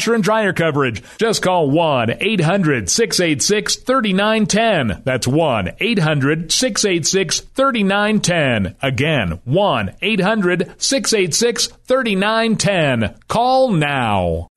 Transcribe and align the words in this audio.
washer 0.00 0.14
and 0.14 0.24
dryer 0.24 0.54
coverage. 0.54 1.02
Just 1.18 1.42
call 1.42 1.70
1 1.70 2.16
800 2.20 2.88
686 2.88 3.76
3910. 3.76 5.02
That's 5.04 5.28
1 5.28 5.72
800 5.78 6.50
686 6.50 7.40
3910. 7.40 8.76
Again, 8.80 9.40
1 9.44 9.96
800 10.00 10.74
686 10.78 11.66
3910. 11.66 13.14
Call 13.28 13.72
now. 13.72 14.48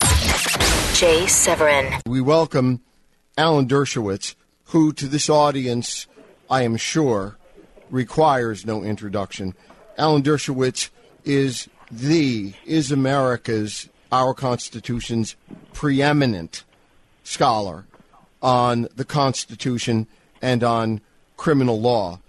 Jay 0.94 1.28
Severin. 1.28 1.94
We 2.08 2.22
welcome 2.22 2.80
Alan 3.38 3.68
Dershowitz, 3.68 4.36
who 4.68 4.94
to 4.94 5.08
this 5.08 5.30
audience, 5.30 6.08
I 6.50 6.62
am 6.62 6.78
sure, 6.78 7.38
requires 7.90 8.66
no 8.66 8.82
introduction. 8.82 9.56
Alan 9.98 10.24
Dershowitz 10.24 10.90
is 11.26 11.68
the, 11.92 12.54
is 12.66 12.94
America's 12.94 13.90
our 14.14 14.36
Constitution's 14.36 15.36
preeminent 15.74 16.64
scholar 17.24 17.86
on 18.44 18.88
the 18.96 19.04
Constitution 19.04 20.06
and 20.40 20.64
on 20.64 21.02
criminal 21.36 21.82
law, 21.82 22.20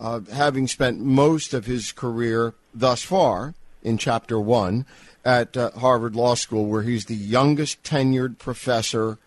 uh, 0.00 0.20
having 0.32 0.66
spent 0.66 0.98
most 0.98 1.52
of 1.52 1.66
his 1.66 1.92
career 1.92 2.54
thus 2.72 3.02
far 3.02 3.52
in 3.82 3.98
Chapter 3.98 4.40
1 4.40 4.86
at 5.26 5.54
uh, 5.58 5.72
Harvard 5.72 6.16
Law 6.16 6.36
School, 6.36 6.68
where 6.68 6.82
he's 6.82 7.04
the 7.04 7.14
youngest 7.14 7.82
tenured 7.82 8.38
professor 8.38 9.18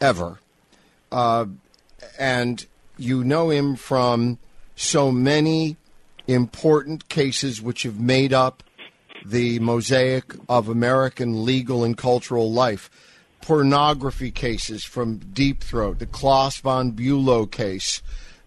ever. 0.00 0.38
Uh, 1.10 1.46
and 2.16 2.64
you 2.96 3.24
know 3.24 3.50
him 3.50 3.74
from 3.74 4.38
so 4.76 5.10
many 5.10 5.76
important 6.28 7.08
cases 7.08 7.60
which 7.60 7.82
have 7.82 7.98
made 7.98 8.32
up 8.32 8.62
the 9.24 9.58
mosaic 9.60 10.34
of 10.48 10.68
American 10.68 11.44
legal 11.44 11.84
and 11.84 11.96
cultural 11.96 12.50
life. 12.52 12.90
Pornography 13.42 14.30
cases 14.30 14.84
from 14.84 15.18
Deep 15.18 15.62
Throat, 15.62 15.98
the 15.98 16.06
Klaus 16.06 16.58
von 16.58 16.92
Bülow 16.92 17.50
case, 17.50 18.02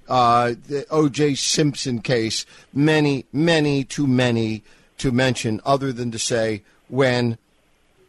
uh, 0.08 0.54
the 0.68 0.86
O.J. 0.90 1.36
Simpson 1.36 2.00
case, 2.02 2.46
many, 2.74 3.26
many, 3.34 3.84
too 3.84 4.06
many 4.06 4.64
to 5.00 5.12
mention, 5.12 5.60
other 5.66 5.92
than 5.92 6.12
to 6.12 6.20
say 6.20 6.62
when 6.90 7.38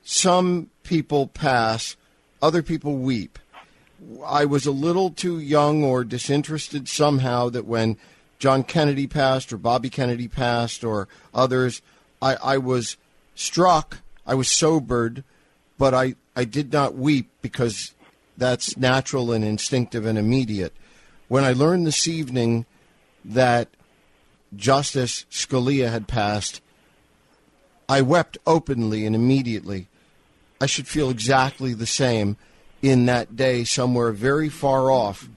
some 0.04 0.70
people 0.82 1.28
pass, 1.28 1.96
other 2.42 2.62
people 2.62 2.96
weep. 2.98 3.38
I 4.24 4.44
was 4.44 4.66
a 4.66 4.70
little 4.70 5.10
too 5.10 5.38
young 5.38 5.82
or 5.82 6.04
disinterested 6.04 6.88
somehow 6.88 7.48
that 7.48 7.64
when 7.64 7.96
John 8.38 8.62
Kennedy 8.64 9.06
passed 9.06 9.52
or 9.52 9.56
Bobby 9.56 9.88
Kennedy 9.88 10.28
passed 10.28 10.84
or 10.84 11.08
others, 11.32 11.80
I, 12.24 12.54
I 12.54 12.58
was 12.58 12.96
struck, 13.34 13.98
I 14.26 14.34
was 14.34 14.48
sobered, 14.48 15.24
but 15.76 15.92
I, 15.92 16.14
I 16.34 16.44
did 16.44 16.72
not 16.72 16.94
weep 16.94 17.30
because 17.42 17.94
that's 18.38 18.78
natural 18.78 19.30
and 19.30 19.44
instinctive 19.44 20.06
and 20.06 20.16
immediate. 20.16 20.72
When 21.28 21.44
I 21.44 21.52
learned 21.52 21.86
this 21.86 22.08
evening 22.08 22.64
that 23.26 23.68
Justice 24.56 25.26
Scalia 25.30 25.90
had 25.90 26.08
passed, 26.08 26.62
I 27.90 28.00
wept 28.00 28.38
openly 28.46 29.04
and 29.04 29.14
immediately. 29.14 29.88
I 30.62 30.66
should 30.66 30.88
feel 30.88 31.10
exactly 31.10 31.74
the 31.74 31.86
same 31.86 32.38
in 32.80 33.04
that 33.04 33.36
day 33.36 33.64
somewhere 33.64 34.12
very 34.12 34.48
far 34.48 34.90
off 34.90 35.28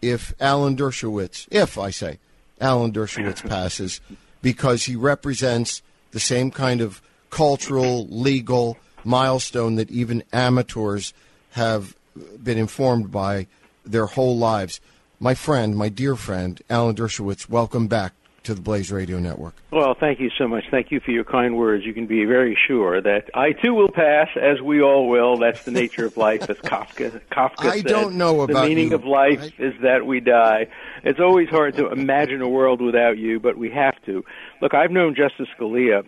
if 0.00 0.32
Alan 0.40 0.74
Dershowitz, 0.74 1.46
if 1.50 1.76
I 1.76 1.90
say 1.90 2.18
Alan 2.62 2.92
Dershowitz 2.92 3.46
passes, 3.48 4.00
because 4.40 4.84
he 4.84 4.96
represents 4.96 5.82
the 6.14 6.20
same 6.20 6.50
kind 6.50 6.80
of 6.80 7.02
cultural, 7.28 8.06
legal 8.08 8.78
milestone 9.04 9.74
that 9.74 9.90
even 9.90 10.22
amateurs 10.32 11.12
have 11.50 11.94
been 12.42 12.56
informed 12.56 13.10
by 13.10 13.46
their 13.84 14.06
whole 14.06 14.38
lives. 14.38 14.80
My 15.18 15.34
friend, 15.34 15.76
my 15.76 15.88
dear 15.88 16.14
friend, 16.14 16.62
Alan 16.70 16.94
Dershowitz, 16.94 17.48
welcome 17.48 17.88
back 17.88 18.12
to 18.44 18.54
the 18.54 18.60
Blaze 18.60 18.92
Radio 18.92 19.18
Network. 19.18 19.54
Well, 19.70 19.94
thank 19.98 20.20
you 20.20 20.30
so 20.36 20.46
much. 20.46 20.64
Thank 20.70 20.90
you 20.90 21.00
for 21.00 21.10
your 21.12 21.24
kind 21.24 21.56
words. 21.56 21.84
You 21.86 21.94
can 21.94 22.06
be 22.06 22.26
very 22.26 22.56
sure 22.66 23.00
that 23.00 23.30
I 23.34 23.52
too 23.52 23.72
will 23.72 23.88
pass, 23.90 24.28
as 24.40 24.60
we 24.60 24.82
all 24.82 25.08
will. 25.08 25.38
That's 25.38 25.64
the 25.64 25.70
nature 25.70 26.04
of 26.04 26.16
life, 26.18 26.50
as 26.50 26.58
Kafka. 26.58 27.22
Kafka 27.32 27.64
I 27.70 27.76
said. 27.78 27.86
don't 27.86 28.16
know 28.16 28.42
about 28.42 28.62
the 28.62 28.68
meaning 28.68 28.90
you. 28.90 28.96
of 28.96 29.04
life 29.06 29.42
I- 29.58 29.62
is 29.62 29.74
that 29.80 30.04
we 30.04 30.20
die. 30.20 30.66
It's 31.04 31.20
always 31.20 31.48
hard 31.48 31.76
to 31.76 31.90
imagine 31.90 32.42
a 32.42 32.48
world 32.48 32.82
without 32.82 33.16
you, 33.16 33.40
but 33.40 33.56
we 33.56 33.70
have 33.70 33.94
to. 34.04 34.24
Look, 34.60 34.74
I've 34.74 34.90
known 34.90 35.14
Justice 35.14 35.48
Scalia 35.58 36.04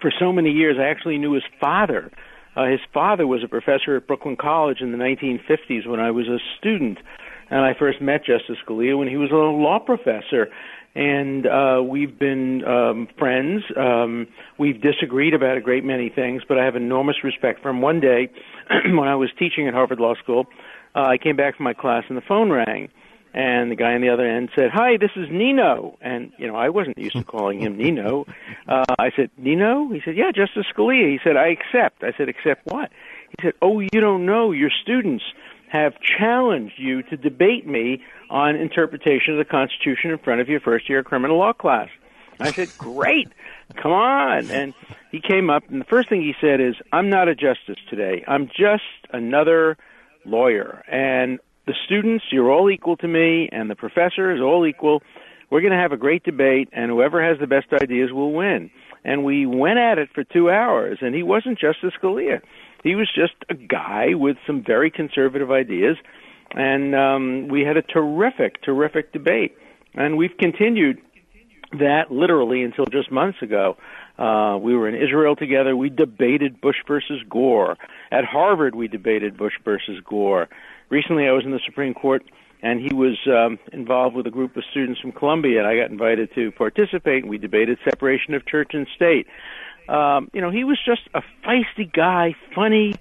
for 0.00 0.12
so 0.18 0.32
many 0.32 0.50
years. 0.50 0.76
I 0.78 0.88
actually 0.88 1.18
knew 1.18 1.32
his 1.32 1.44
father. 1.60 2.10
Uh, 2.56 2.66
his 2.66 2.80
father 2.92 3.26
was 3.26 3.42
a 3.44 3.48
professor 3.48 3.96
at 3.96 4.06
Brooklyn 4.06 4.36
College 4.36 4.80
in 4.80 4.92
the 4.92 4.98
1950s 4.98 5.86
when 5.86 6.00
I 6.00 6.10
was 6.10 6.26
a 6.26 6.38
student, 6.58 6.98
and 7.50 7.60
I 7.60 7.74
first 7.78 8.00
met 8.00 8.24
Justice 8.24 8.56
Scalia 8.66 8.98
when 8.98 9.08
he 9.08 9.16
was 9.16 9.30
a 9.30 9.34
law 9.34 9.78
professor. 9.78 10.48
And 10.94 11.46
uh, 11.46 11.82
we've 11.86 12.18
been 12.18 12.64
um, 12.64 13.08
friends. 13.18 13.64
Um, 13.76 14.26
we've 14.58 14.80
disagreed 14.80 15.34
about 15.34 15.58
a 15.58 15.60
great 15.60 15.84
many 15.84 16.08
things, 16.08 16.42
but 16.48 16.58
I 16.58 16.64
have 16.64 16.74
enormous 16.74 17.16
respect 17.22 17.60
for 17.60 17.68
him. 17.68 17.82
One 17.82 18.00
day, 18.00 18.30
when 18.70 19.06
I 19.06 19.14
was 19.14 19.28
teaching 19.38 19.68
at 19.68 19.74
Harvard 19.74 20.00
Law 20.00 20.14
School, 20.14 20.46
uh, 20.94 21.00
I 21.00 21.18
came 21.18 21.36
back 21.36 21.56
from 21.56 21.64
my 21.64 21.74
class 21.74 22.04
and 22.08 22.16
the 22.16 22.22
phone 22.22 22.50
rang 22.50 22.88
and 23.36 23.70
the 23.70 23.76
guy 23.76 23.92
on 23.92 24.00
the 24.00 24.08
other 24.08 24.26
end 24.26 24.48
said, 24.56 24.70
"Hi, 24.72 24.96
this 24.96 25.10
is 25.14 25.28
Nino." 25.30 25.98
And 26.00 26.32
you 26.38 26.46
know, 26.48 26.56
I 26.56 26.70
wasn't 26.70 26.96
used 26.96 27.16
to 27.16 27.24
calling 27.36 27.60
him 27.60 27.76
Nino. 27.76 28.26
Uh, 28.66 28.84
I 28.98 29.10
said, 29.14 29.30
"Nino?" 29.36 29.88
He 29.92 30.00
said, 30.04 30.16
"Yeah, 30.16 30.32
Justice 30.34 30.64
Scalia." 30.74 31.10
He 31.12 31.20
said, 31.22 31.36
"I 31.36 31.48
accept." 31.48 32.02
I 32.02 32.12
said, 32.16 32.30
"Accept 32.30 32.62
what?" 32.64 32.90
He 33.28 33.46
said, 33.46 33.52
"Oh, 33.60 33.80
you 33.80 34.00
don't 34.00 34.24
know. 34.24 34.52
Your 34.52 34.70
students 34.82 35.22
have 35.68 35.92
challenged 36.00 36.78
you 36.78 37.02
to 37.02 37.16
debate 37.16 37.66
me 37.66 38.02
on 38.30 38.56
interpretation 38.56 39.34
of 39.34 39.38
the 39.38 39.44
Constitution 39.44 40.12
in 40.12 40.18
front 40.18 40.40
of 40.40 40.48
your 40.48 40.60
first 40.60 40.88
year 40.88 41.02
criminal 41.02 41.36
law 41.36 41.52
class." 41.52 41.90
I 42.40 42.52
said, 42.52 42.70
"Great, 42.78 43.28
come 43.76 43.92
on!" 43.92 44.50
And 44.50 44.72
he 45.12 45.20
came 45.20 45.50
up, 45.50 45.64
and 45.68 45.78
the 45.78 45.86
first 45.86 46.08
thing 46.08 46.22
he 46.22 46.34
said 46.40 46.62
is, 46.62 46.74
"I'm 46.90 47.10
not 47.10 47.28
a 47.28 47.34
justice 47.34 47.78
today. 47.90 48.24
I'm 48.26 48.46
just 48.48 48.82
another 49.12 49.76
lawyer, 50.24 50.82
and 50.88 51.38
the 51.66 51.74
students, 51.84 52.24
you're 52.30 52.50
all 52.50 52.70
equal 52.70 52.96
to 52.98 53.08
me, 53.08 53.48
and 53.52 53.68
the 53.68 53.74
professor 53.74 54.34
is 54.34 54.40
all 54.40 54.66
equal. 54.66 55.02
We're 55.50 55.60
going 55.60 55.72
to 55.72 55.78
have 55.78 55.92
a 55.92 55.96
great 55.96 56.22
debate, 56.24 56.68
and 56.72 56.90
whoever 56.90 57.22
has 57.22 57.38
the 57.38 57.46
best 57.46 57.66
ideas 57.72 58.12
will 58.12 58.32
win." 58.32 58.70
And 59.04 59.24
we 59.24 59.46
went 59.46 59.78
at 59.78 59.98
it 59.98 60.08
for 60.14 60.24
two 60.24 60.50
hours, 60.50 60.98
and 61.00 61.14
he 61.14 61.22
wasn't 61.22 61.58
Justice 61.58 61.92
Scalia. 62.00 62.40
He 62.82 62.96
was 62.96 63.08
just 63.14 63.34
a 63.48 63.54
guy 63.54 64.14
with 64.14 64.36
some 64.46 64.64
very 64.64 64.90
conservative 64.90 65.50
ideas, 65.50 65.96
and 66.52 66.94
um, 66.94 67.48
we 67.48 67.62
had 67.62 67.76
a 67.76 67.82
terrific, 67.82 68.62
terrific 68.62 69.12
debate. 69.12 69.56
And 69.94 70.16
we've 70.16 70.36
continued 70.38 70.98
that 71.72 72.10
literally 72.10 72.62
until 72.62 72.86
just 72.86 73.10
months 73.10 73.42
ago. 73.42 73.76
Uh, 74.18 74.56
we 74.60 74.74
were 74.74 74.88
in 74.88 74.94
Israel 74.94 75.36
together. 75.36 75.76
We 75.76 75.90
debated 75.90 76.60
Bush 76.60 76.76
versus 76.86 77.20
Gore. 77.28 77.76
At 78.10 78.24
Harvard, 78.24 78.74
we 78.74 78.88
debated 78.88 79.36
Bush 79.36 79.52
versus 79.64 80.00
Gore. 80.04 80.48
Recently, 80.88 81.26
I 81.26 81.32
was 81.32 81.44
in 81.44 81.50
the 81.50 81.60
Supreme 81.66 81.92
Court, 81.92 82.22
and 82.62 82.80
he 82.80 82.94
was 82.94 83.18
um, 83.26 83.58
involved 83.72 84.16
with 84.16 84.26
a 84.26 84.30
group 84.30 84.56
of 84.56 84.64
students 84.70 85.00
from 85.00 85.12
Columbia, 85.12 85.58
and 85.58 85.68
I 85.68 85.76
got 85.76 85.90
invited 85.90 86.30
to 86.34 86.50
participate. 86.52 87.22
And 87.24 87.30
we 87.30 87.38
debated 87.38 87.78
separation 87.84 88.32
of 88.34 88.46
church 88.46 88.70
and 88.72 88.86
state. 88.96 89.26
Um, 89.88 90.30
you 90.32 90.40
know, 90.40 90.50
he 90.50 90.64
was 90.64 90.78
just 90.84 91.02
a 91.14 91.20
feisty 91.46 91.92
guy, 91.92 92.34
funny, 92.54 92.94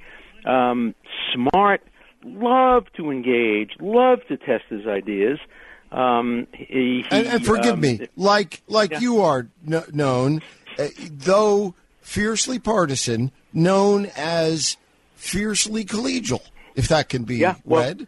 um, 0.46 0.94
smart, 1.34 1.82
loved 2.24 2.90
to 2.98 3.10
engage, 3.12 3.72
loved 3.80 4.28
to 4.28 4.38
test 4.38 4.66
his 4.70 4.86
ideas. 4.86 5.40
Um, 5.92 6.48
he, 6.54 7.04
he, 7.04 7.06
and, 7.10 7.28
and 7.28 7.46
forgive 7.46 7.76
um, 7.76 7.80
me, 7.80 8.02
like 8.18 8.62
like 8.68 8.92
Yeah. 8.92 9.00
you 9.00 9.22
are 9.22 9.48
kn- 9.68 9.84
known, 9.94 10.42
though 11.12 11.76
fiercely 12.02 12.60
partisan, 12.60 13.32
known 13.54 14.08
as 14.16 14.78
fiercely 15.16 15.84
collegial, 15.84 16.42
if 16.76 16.88
that 16.88 17.10
can 17.10 17.24
be 17.24 17.38
Yeah, 17.38 17.56
well, 17.66 17.82
read. 17.82 18.08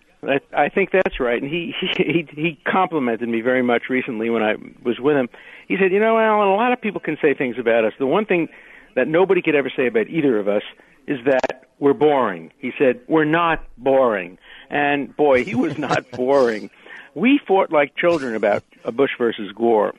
I, 0.53 0.69
think 0.69 0.91
that's 0.91 1.19
right. 1.19 1.41
And 1.41 1.49
he, 1.49 1.73
he 1.97 2.27
he 2.31 2.59
complimented 2.65 3.29
me 3.29 3.41
very 3.41 3.61
much 3.61 3.83
recently 3.89 4.29
when 4.29 4.43
I 4.43 4.55
was 4.83 4.99
with 4.99 5.15
him. 5.15 5.29
He 5.67 5.77
said, 5.77 5.91
"You 5.91 5.99
know, 5.99 6.17
Alan, 6.17 6.47
a 6.47 6.55
lot 6.55 6.73
of 6.73 6.81
people 6.81 7.01
can 7.01 7.17
say 7.21 7.33
things 7.33 7.57
about 7.57 7.85
us. 7.85 7.93
The 7.99 8.07
one 8.07 8.25
thing 8.25 8.49
that 8.95 9.07
nobody 9.07 9.41
could 9.41 9.55
ever 9.55 9.71
say 9.75 9.87
about 9.87 10.07
either 10.07 10.39
of 10.39 10.47
us 10.47 10.63
is 11.07 11.19
that 11.25 11.67
we're 11.79 11.93
boring." 11.93 12.51
He 12.59 12.71
said, 12.77 13.01
"We're 13.07 13.25
not 13.25 13.63
boring." 13.77 14.37
And 14.69 15.15
boy, 15.15 15.43
he 15.43 15.55
was 15.55 15.77
not 15.77 16.09
boring. 16.11 16.69
We 17.13 17.39
fought 17.47 17.71
like 17.71 17.95
children 17.95 18.35
about 18.35 18.63
uh, 18.85 18.91
Bush 18.91 19.11
versus 19.17 19.51
Gore, 19.53 19.93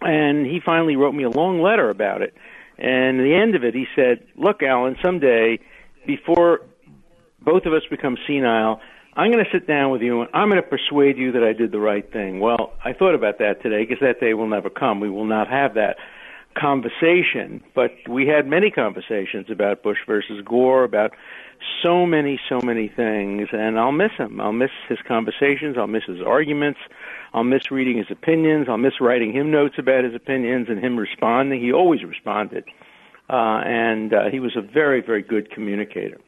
and 0.00 0.46
he 0.46 0.60
finally 0.64 0.96
wrote 0.96 1.14
me 1.14 1.24
a 1.24 1.30
long 1.30 1.60
letter 1.60 1.90
about 1.90 2.22
it. 2.22 2.34
And 2.78 3.20
at 3.20 3.22
the 3.24 3.34
end 3.34 3.54
of 3.54 3.64
it, 3.64 3.74
he 3.74 3.86
said, 3.94 4.26
"Look, 4.36 4.62
Alan, 4.62 4.96
someday, 5.02 5.58
before 6.06 6.62
both 7.42 7.66
of 7.66 7.72
us 7.72 7.82
become 7.90 8.16
senile, 8.26 8.80
I'm 9.14 9.32
going 9.32 9.44
to 9.44 9.50
sit 9.50 9.66
down 9.66 9.90
with 9.90 10.02
you 10.02 10.20
and 10.20 10.30
I'm 10.32 10.48
going 10.48 10.62
to 10.62 10.68
persuade 10.68 11.18
you 11.18 11.32
that 11.32 11.42
I 11.42 11.52
did 11.52 11.72
the 11.72 11.80
right 11.80 12.10
thing. 12.12 12.40
Well, 12.40 12.72
I 12.84 12.92
thought 12.92 13.14
about 13.14 13.38
that 13.38 13.62
today 13.62 13.84
because 13.84 14.00
that 14.00 14.20
day 14.20 14.34
will 14.34 14.48
never 14.48 14.70
come. 14.70 15.00
We 15.00 15.10
will 15.10 15.24
not 15.24 15.48
have 15.48 15.74
that 15.74 15.96
conversation, 16.56 17.62
but 17.74 17.92
we 18.08 18.26
had 18.26 18.46
many 18.46 18.70
conversations 18.70 19.46
about 19.50 19.82
Bush 19.82 19.98
versus 20.06 20.42
Gore, 20.44 20.84
about 20.84 21.12
so 21.82 22.06
many, 22.06 22.40
so 22.48 22.60
many 22.62 22.88
things, 22.88 23.48
and 23.52 23.78
I'll 23.78 23.92
miss 23.92 24.12
him. 24.16 24.40
I'll 24.40 24.52
miss 24.52 24.70
his 24.88 24.98
conversations. 25.06 25.76
I'll 25.78 25.86
miss 25.86 26.04
his 26.04 26.20
arguments. 26.20 26.80
I'll 27.32 27.44
miss 27.44 27.70
reading 27.70 27.98
his 27.98 28.10
opinions. 28.10 28.66
I'll 28.68 28.76
miss 28.78 29.00
writing 29.00 29.32
him 29.32 29.50
notes 29.50 29.76
about 29.78 30.04
his 30.04 30.14
opinions 30.14 30.68
and 30.68 30.82
him 30.82 30.96
responding. 30.98 31.60
He 31.60 31.72
always 31.72 32.02
responded, 32.02 32.64
uh, 33.28 33.62
and 33.64 34.12
uh, 34.12 34.24
he 34.30 34.40
was 34.40 34.56
a 34.56 34.62
very, 34.62 35.00
very 35.00 35.22
good 35.22 35.50
communicator. 35.50 36.18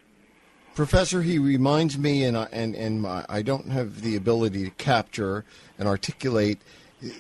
Professor, 0.75 1.21
he 1.21 1.39
reminds 1.39 1.99
me, 1.99 2.25
and 2.25 2.37
I, 2.37 2.49
and 2.51 2.75
and 2.75 3.03
my, 3.03 3.27
I 3.29 3.43
don't 3.43 3.69
have 3.69 4.01
the 4.01 4.17
ability 4.17 4.65
to 4.65 4.71
capture 4.71 5.45
and 5.79 5.87
articulate 5.87 6.61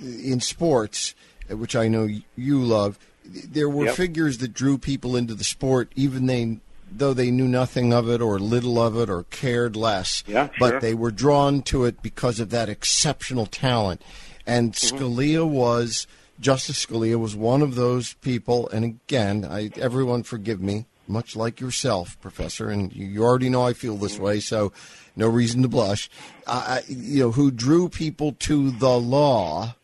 in 0.00 0.40
sports, 0.40 1.14
which 1.50 1.76
I 1.76 1.88
know 1.88 2.08
you 2.36 2.62
love. 2.62 2.98
There 3.24 3.68
were 3.68 3.86
Yep. 3.86 3.96
figures 3.96 4.38
that 4.38 4.54
drew 4.54 4.78
people 4.78 5.16
into 5.16 5.34
the 5.34 5.44
sport, 5.44 5.92
even 5.96 6.26
they 6.26 6.60
though 6.98 7.14
they 7.14 7.30
knew 7.30 7.48
nothing 7.48 7.92
of 7.92 8.08
it 8.08 8.20
or 8.20 8.38
little 8.38 8.80
of 8.80 8.96
it 8.96 9.08
or 9.10 9.24
cared 9.24 9.76
less. 9.76 10.22
Yeah, 10.26 10.48
but 10.58 10.70
sure. 10.70 10.80
they 10.80 10.94
were 10.94 11.10
drawn 11.10 11.62
to 11.62 11.84
it 11.84 12.02
because 12.02 12.40
of 12.40 12.50
that 12.50 12.68
exceptional 12.68 13.46
talent. 13.46 14.02
And 14.46 14.72
Mm-hmm. 14.72 14.96
Scalia 14.96 15.48
was 15.48 16.06
Justice 16.40 16.84
Scalia 16.84 17.18
was 17.18 17.36
one 17.36 17.62
of 17.62 17.74
those 17.76 18.14
people. 18.14 18.68
And 18.70 18.84
again, 18.84 19.44
I 19.48 19.70
everyone 19.76 20.22
forgive 20.24 20.60
me, 20.60 20.86
much 21.06 21.36
like 21.36 21.60
yourself, 21.60 22.20
Professor, 22.20 22.68
and 22.68 22.92
you, 22.92 23.06
you 23.06 23.22
already 23.22 23.48
know 23.48 23.62
I 23.66 23.72
feel 23.72 23.96
this 23.96 24.18
way, 24.18 24.40
so 24.40 24.72
no 25.14 25.28
reason 25.28 25.62
to 25.62 25.68
blush. 25.68 26.10
Uh, 26.46 26.80
you 26.88 27.20
know, 27.20 27.30
who 27.32 27.50
drew 27.50 27.88
people 27.88 28.32
to 28.40 28.70
the 28.72 28.98
law, 28.98 29.76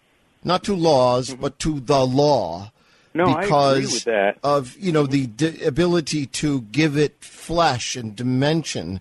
not 0.43 0.65
to 0.65 0.75
laws, 0.75 1.35
but 1.35 1.59
to 1.61 1.81
the 1.81 2.05
law. 2.07 2.73
No, 3.15 3.37
because 3.37 4.07
of 4.43 4.77
you 4.79 4.93
know 4.93 5.07
the 5.07 5.27
d- 5.27 5.65
ability 5.65 6.27
to 6.27 6.63
give 6.63 6.97
it 6.97 7.17
flesh 7.23 7.97
and 7.97 8.15
dimension, 8.15 9.01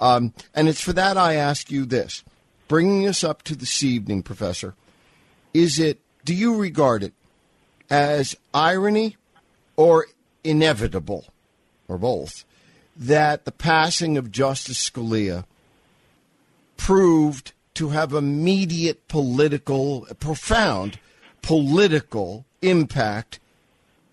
um, 0.00 0.32
and 0.54 0.68
it's 0.68 0.80
for 0.80 0.92
that 0.92 1.16
I 1.16 1.34
ask 1.34 1.70
you 1.70 1.84
this: 1.84 2.24
bringing 2.68 3.06
us 3.06 3.22
up 3.24 3.42
to 3.44 3.56
this 3.56 3.82
evening, 3.82 4.22
Professor, 4.22 4.74
is 5.52 5.78
it? 5.78 6.00
Do 6.24 6.34
you 6.34 6.56
regard 6.56 7.02
it 7.02 7.14
as 7.90 8.36
irony 8.52 9.16
or 9.76 10.06
inevitable, 10.44 11.26
or 11.88 11.98
both, 11.98 12.44
that 12.96 13.44
the 13.44 13.52
passing 13.52 14.16
of 14.16 14.32
Justice 14.32 14.90
Scalia 14.90 15.44
proved 16.76 17.52
to 17.74 17.90
have 17.90 18.12
immediate 18.12 19.06
political, 19.08 20.06
profound 20.18 20.98
political 21.42 22.44
impact, 22.60 23.38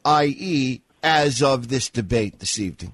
i.e., 0.05 0.81
as 1.03 1.43
of 1.43 1.67
this 1.67 1.89
debate 1.89 2.39
this 2.39 2.59
evening? 2.59 2.93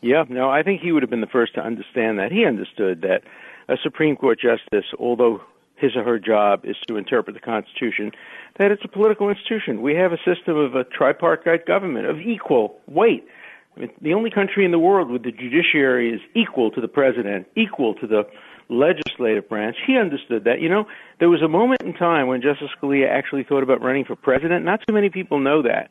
Yeah, 0.00 0.24
no, 0.28 0.50
I 0.50 0.62
think 0.62 0.80
he 0.80 0.92
would 0.92 1.02
have 1.02 1.10
been 1.10 1.20
the 1.20 1.26
first 1.26 1.54
to 1.54 1.60
understand 1.60 2.18
that. 2.18 2.30
He 2.30 2.44
understood 2.44 3.02
that 3.02 3.22
a 3.68 3.76
Supreme 3.82 4.16
Court 4.16 4.38
justice, 4.38 4.86
although 4.98 5.42
his 5.76 5.96
or 5.96 6.04
her 6.04 6.18
job 6.18 6.64
is 6.64 6.76
to 6.88 6.96
interpret 6.96 7.34
the 7.34 7.40
Constitution, 7.40 8.12
that 8.58 8.70
it's 8.70 8.84
a 8.84 8.88
political 8.88 9.28
institution. 9.28 9.82
We 9.82 9.94
have 9.94 10.12
a 10.12 10.18
system 10.18 10.56
of 10.56 10.74
a 10.74 10.84
tripartite 10.84 11.66
government 11.66 12.06
of 12.06 12.20
equal 12.20 12.78
weight. 12.86 13.26
I 13.76 13.80
mean, 13.80 13.90
the 14.00 14.14
only 14.14 14.30
country 14.30 14.64
in 14.64 14.70
the 14.70 14.78
world 14.78 15.10
where 15.10 15.18
the 15.18 15.32
judiciary 15.32 16.12
is 16.12 16.20
equal 16.34 16.70
to 16.70 16.80
the 16.80 16.88
president, 16.88 17.46
equal 17.56 17.94
to 17.94 18.06
the 18.06 18.22
legislative 18.68 19.48
branch. 19.48 19.76
He 19.86 19.98
understood 19.98 20.44
that. 20.44 20.60
You 20.60 20.68
know, 20.68 20.86
there 21.18 21.28
was 21.28 21.42
a 21.42 21.48
moment 21.48 21.82
in 21.82 21.92
time 21.92 22.28
when 22.28 22.40
Justice 22.40 22.68
Scalia 22.80 23.08
actually 23.10 23.44
thought 23.44 23.62
about 23.62 23.82
running 23.82 24.04
for 24.04 24.16
president. 24.16 24.64
Not 24.64 24.80
too 24.86 24.94
many 24.94 25.10
people 25.10 25.40
know 25.40 25.62
that. 25.62 25.90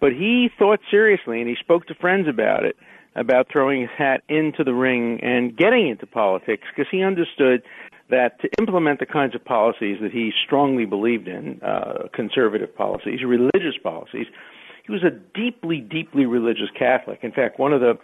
But 0.00 0.12
he 0.12 0.50
thought 0.58 0.80
seriously 0.90 1.40
and 1.40 1.48
he 1.48 1.56
spoke 1.58 1.86
to 1.86 1.94
friends 1.94 2.28
about 2.28 2.64
it, 2.64 2.76
about 3.14 3.46
throwing 3.50 3.80
his 3.80 3.90
hat 3.96 4.22
into 4.28 4.62
the 4.62 4.74
ring 4.74 5.20
and 5.22 5.56
getting 5.56 5.88
into 5.88 6.06
politics 6.06 6.64
because 6.74 6.90
he 6.90 7.02
understood 7.02 7.62
that 8.10 8.40
to 8.40 8.48
implement 8.58 9.00
the 9.00 9.06
kinds 9.06 9.34
of 9.34 9.44
policies 9.44 9.98
that 10.00 10.12
he 10.12 10.30
strongly 10.44 10.84
believed 10.84 11.26
in, 11.26 11.60
uh, 11.62 12.08
conservative 12.12 12.74
policies, 12.76 13.24
religious 13.24 13.76
policies, 13.82 14.26
he 14.84 14.92
was 14.92 15.02
a 15.02 15.10
deeply, 15.10 15.80
deeply 15.80 16.26
religious 16.26 16.70
Catholic. 16.78 17.20
In 17.22 17.32
fact, 17.32 17.58
one 17.58 17.72
of 17.72 17.80
the 17.80 17.98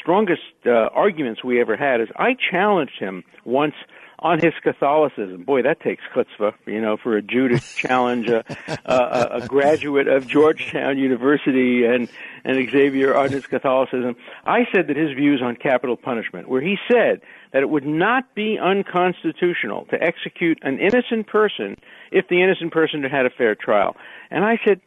strongest 0.00 0.42
uh, 0.66 0.88
arguments 0.94 1.42
we 1.42 1.60
ever 1.60 1.76
had 1.76 2.00
is 2.00 2.08
I 2.16 2.36
challenged 2.50 2.98
him 3.00 3.24
once 3.44 3.74
on 4.20 4.38
his 4.38 4.52
Catholicism. 4.62 5.44
Boy, 5.44 5.62
that 5.62 5.80
takes 5.80 6.02
chutzpah, 6.14 6.52
you 6.66 6.80
know, 6.80 6.96
for 6.96 7.16
a 7.16 7.22
Jew 7.22 7.48
to 7.48 7.58
challenge 7.58 8.28
a, 8.28 8.44
a, 8.84 9.42
a 9.42 9.46
graduate 9.48 10.08
of 10.08 10.26
Georgetown 10.26 10.98
University 10.98 11.84
and, 11.84 12.08
and 12.44 12.70
Xavier 12.70 13.16
on 13.16 13.30
his 13.30 13.46
Catholicism. 13.46 14.16
I 14.44 14.66
said 14.74 14.88
that 14.88 14.96
his 14.96 15.12
views 15.16 15.40
on 15.42 15.56
capital 15.56 15.96
punishment, 15.96 16.48
where 16.48 16.60
he 16.60 16.76
said 16.90 17.22
that 17.52 17.62
it 17.62 17.70
would 17.70 17.86
not 17.86 18.34
be 18.34 18.58
unconstitutional 18.58 19.86
to 19.86 20.02
execute 20.02 20.58
an 20.62 20.78
innocent 20.78 21.26
person 21.26 21.76
if 22.12 22.28
the 22.28 22.42
innocent 22.42 22.72
person 22.72 23.02
had 23.02 23.10
had 23.10 23.26
a 23.26 23.30
fair 23.30 23.54
trial. 23.54 23.96
And 24.30 24.44
I 24.44 24.58
said, 24.64 24.80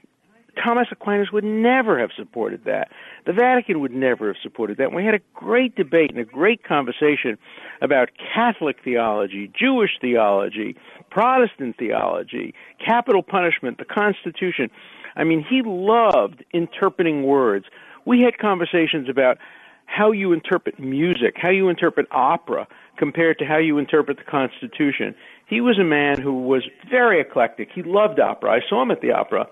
Thomas 0.61 0.87
Aquinas 0.91 1.31
would 1.31 1.43
never 1.43 1.99
have 1.99 2.11
supported 2.15 2.65
that. 2.65 2.89
The 3.25 3.33
Vatican 3.33 3.79
would 3.79 3.91
never 3.91 4.27
have 4.27 4.35
supported 4.41 4.77
that. 4.77 4.93
We 4.93 5.05
had 5.05 5.15
a 5.15 5.19
great 5.33 5.75
debate 5.75 6.11
and 6.11 6.19
a 6.19 6.25
great 6.25 6.63
conversation 6.63 7.37
about 7.81 8.09
Catholic 8.33 8.77
theology, 8.83 9.51
Jewish 9.57 9.91
theology, 9.99 10.75
Protestant 11.09 11.77
theology, 11.77 12.53
capital 12.85 13.23
punishment, 13.23 13.77
the 13.77 13.85
Constitution. 13.85 14.69
I 15.15 15.23
mean, 15.23 15.45
he 15.47 15.61
loved 15.63 16.43
interpreting 16.53 17.23
words. 17.23 17.65
We 18.05 18.21
had 18.21 18.37
conversations 18.37 19.09
about 19.09 19.37
how 19.85 20.11
you 20.11 20.33
interpret 20.33 20.79
music, 20.79 21.35
how 21.37 21.49
you 21.49 21.69
interpret 21.69 22.07
opera 22.11 22.67
compared 22.97 23.37
to 23.39 23.45
how 23.45 23.57
you 23.57 23.77
interpret 23.77 24.17
the 24.17 24.23
Constitution. 24.23 25.13
He 25.45 25.61
was 25.61 25.77
a 25.77 25.83
man 25.83 26.21
who 26.21 26.33
was 26.33 26.63
very 26.89 27.21
eclectic. 27.21 27.69
He 27.73 27.83
loved 27.83 28.19
opera. 28.19 28.51
I 28.51 28.59
saw 28.67 28.81
him 28.81 28.91
at 28.91 29.01
the 29.01 29.11
opera 29.11 29.47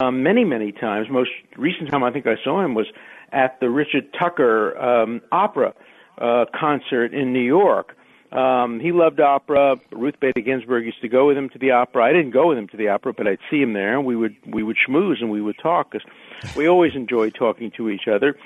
um, 0.00 0.22
many, 0.22 0.44
many 0.44 0.72
times. 0.72 1.08
Most 1.10 1.30
recent 1.56 1.90
time 1.90 2.02
I 2.02 2.10
think 2.10 2.26
I 2.26 2.36
saw 2.42 2.64
him 2.64 2.74
was 2.74 2.86
at 3.32 3.58
the 3.60 3.70
Richard 3.70 4.12
Tucker 4.18 4.76
um, 4.78 5.20
opera 5.32 5.74
uh, 6.18 6.44
concert 6.58 7.12
in 7.14 7.32
New 7.32 7.40
York. 7.40 7.96
Um, 8.32 8.80
he 8.80 8.90
loved 8.90 9.20
opera. 9.20 9.76
Ruth 9.92 10.18
Bader 10.20 10.40
Ginsburg 10.40 10.84
used 10.84 11.00
to 11.02 11.08
go 11.08 11.28
with 11.28 11.36
him 11.36 11.48
to 11.50 11.58
the 11.58 11.70
opera. 11.70 12.04
I 12.04 12.12
didn't 12.12 12.32
go 12.32 12.48
with 12.48 12.58
him 12.58 12.66
to 12.68 12.76
the 12.76 12.88
opera, 12.88 13.12
but 13.12 13.28
I'd 13.28 13.38
see 13.50 13.62
him 13.62 13.74
there, 13.74 13.96
and 13.96 14.04
we 14.04 14.16
would 14.16 14.34
we 14.46 14.64
would 14.64 14.76
schmooze 14.76 15.20
and 15.20 15.30
we 15.30 15.40
would 15.40 15.56
talk 15.62 15.92
because 15.92 16.06
we 16.56 16.66
always 16.66 16.94
enjoyed 16.96 17.34
talking 17.38 17.70
to 17.76 17.88
each 17.90 18.08
other. 18.08 18.36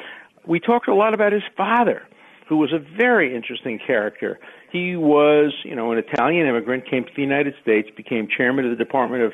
We 0.46 0.60
talked 0.60 0.88
a 0.88 0.94
lot 0.94 1.14
about 1.14 1.32
his 1.32 1.42
father, 1.56 2.02
who 2.48 2.58
was 2.58 2.72
a 2.72 2.78
very 2.78 3.34
interesting 3.34 3.78
character. 3.78 4.38
He 4.70 4.96
was, 4.96 5.54
you 5.64 5.74
know, 5.74 5.92
an 5.92 5.98
Italian 5.98 6.46
immigrant, 6.46 6.88
came 6.88 7.04
to 7.04 7.10
the 7.14 7.22
United 7.22 7.54
States, 7.62 7.88
became 7.96 8.28
chairman 8.28 8.66
of 8.66 8.70
the 8.76 8.82
Department 8.82 9.22
of 9.22 9.32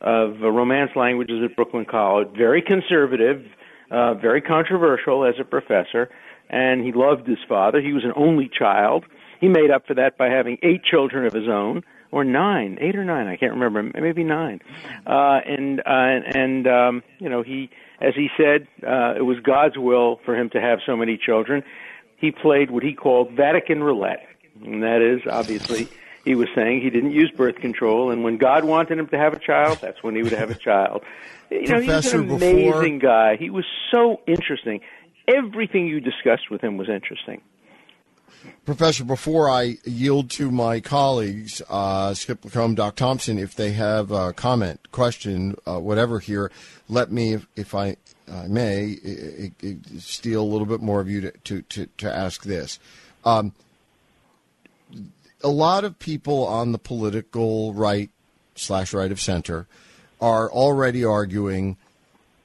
of 0.00 0.40
Romance 0.40 0.90
Languages 0.94 1.42
at 1.44 1.56
Brooklyn 1.56 1.84
College. 1.84 2.28
Very 2.36 2.62
conservative, 2.62 3.44
uh, 3.90 4.14
very 4.14 4.40
controversial 4.40 5.24
as 5.24 5.34
a 5.40 5.44
professor, 5.44 6.10
and 6.50 6.84
he 6.84 6.92
loved 6.92 7.26
his 7.26 7.38
father. 7.48 7.80
He 7.80 7.92
was 7.92 8.04
an 8.04 8.12
only 8.16 8.48
child. 8.48 9.04
He 9.40 9.48
made 9.48 9.70
up 9.70 9.86
for 9.86 9.94
that 9.94 10.16
by 10.16 10.28
having 10.28 10.58
eight 10.62 10.82
children 10.84 11.26
of 11.26 11.32
his 11.32 11.48
own, 11.48 11.82
or 12.12 12.24
nine, 12.24 12.78
eight 12.80 12.96
or 12.96 13.04
nine, 13.04 13.26
I 13.26 13.36
can't 13.36 13.52
remember, 13.52 13.82
maybe 14.00 14.24
nine. 14.24 14.60
Uh, 15.06 15.40
and 15.46 15.80
uh, 15.80 16.20
and 16.34 16.66
um, 16.66 17.02
you 17.18 17.28
know, 17.28 17.42
he, 17.42 17.68
as 18.00 18.14
he 18.14 18.28
said, 18.36 18.66
uh, 18.86 19.14
it 19.16 19.22
was 19.22 19.38
God's 19.40 19.76
will 19.76 20.20
for 20.24 20.36
him 20.36 20.48
to 20.50 20.60
have 20.60 20.78
so 20.86 20.96
many 20.96 21.18
children. 21.18 21.62
He 22.16 22.30
played 22.30 22.70
what 22.70 22.82
he 22.82 22.94
called 22.94 23.32
Vatican 23.32 23.82
roulette, 23.82 24.26
and 24.64 24.82
that 24.82 25.02
is 25.02 25.20
obviously 25.30 25.88
he 26.26 26.34
was 26.34 26.48
saying 26.56 26.82
he 26.82 26.90
didn't 26.90 27.12
use 27.12 27.30
birth 27.30 27.56
control, 27.56 28.10
and 28.10 28.24
when 28.24 28.36
God 28.36 28.64
wanted 28.64 28.98
him 28.98 29.06
to 29.06 29.16
have 29.16 29.32
a 29.32 29.38
child, 29.38 29.78
that's 29.80 30.02
when 30.02 30.16
he 30.16 30.22
would 30.24 30.32
have 30.32 30.50
a 30.50 30.56
child. 30.56 31.04
You 31.50 31.68
know, 31.68 31.80
he 31.80 31.88
was 31.88 32.10
Professor, 32.10 32.20
an 32.20 32.26
before- 32.26 32.36
amazing 32.36 32.98
guy. 32.98 33.36
He 33.36 33.48
was 33.48 33.64
so 33.92 34.20
interesting. 34.26 34.80
Everything 35.28 35.86
you 35.86 36.00
discussed 36.00 36.50
with 36.50 36.60
him 36.60 36.76
was 36.76 36.88
interesting. 36.88 37.40
Professor, 38.64 39.04
before 39.04 39.48
I 39.48 39.78
yield 39.84 40.30
to 40.30 40.50
my 40.50 40.80
colleagues, 40.80 41.62
uh, 41.68 42.12
Skip 42.14 42.42
LaCombe, 42.42 42.74
Doc 42.74 42.96
Thompson, 42.96 43.38
if 43.38 43.54
they 43.54 43.72
have 43.72 44.10
a 44.10 44.32
comment, 44.32 44.90
question, 44.90 45.54
uh, 45.66 45.78
whatever 45.78 46.18
here, 46.18 46.50
let 46.88 47.12
me, 47.12 47.34
if, 47.34 47.46
if 47.54 47.74
I, 47.74 47.96
I 48.30 48.48
may, 48.48 48.98
steal 49.98 50.42
a 50.42 50.44
little 50.44 50.66
bit 50.66 50.80
more 50.80 51.00
of 51.00 51.08
you 51.08 51.20
to, 51.22 51.30
to, 51.30 51.62
to, 51.62 51.86
to 51.98 52.12
ask 52.12 52.42
this. 52.42 52.80
Um, 53.24 53.52
a 55.42 55.48
lot 55.48 55.84
of 55.84 55.98
people 55.98 56.46
on 56.46 56.72
the 56.72 56.78
political 56.78 57.72
right 57.74 58.10
slash 58.54 58.92
right 58.92 59.12
of 59.12 59.20
center 59.20 59.66
are 60.20 60.50
already 60.50 61.04
arguing 61.04 61.76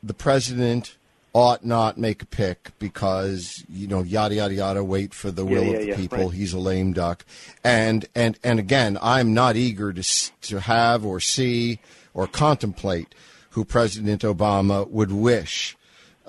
the 0.03 0.13
president 0.13 0.97
ought 1.33 1.65
not 1.65 1.97
make 1.97 2.21
a 2.21 2.25
pick 2.25 2.71
because 2.77 3.63
you 3.69 3.87
know 3.87 4.03
yada 4.03 4.35
yada 4.35 4.53
yada 4.53 4.83
wait 4.83 5.13
for 5.13 5.31
the 5.31 5.45
will 5.45 5.63
yeah, 5.63 5.71
of 5.71 5.79
the 5.79 5.87
yeah, 5.87 5.95
people 5.95 6.25
right. 6.25 6.33
he's 6.33 6.53
a 6.53 6.59
lame 6.59 6.91
duck 6.91 7.25
and 7.63 8.05
and 8.13 8.37
and 8.43 8.59
again 8.59 8.97
i'm 9.01 9.33
not 9.33 9.55
eager 9.55 9.93
to 9.93 10.03
to 10.41 10.59
have 10.59 11.05
or 11.05 11.21
see 11.21 11.79
or 12.13 12.27
contemplate 12.27 13.15
who 13.51 13.63
president 13.63 14.23
obama 14.23 14.85
would 14.89 15.11
wish 15.11 15.77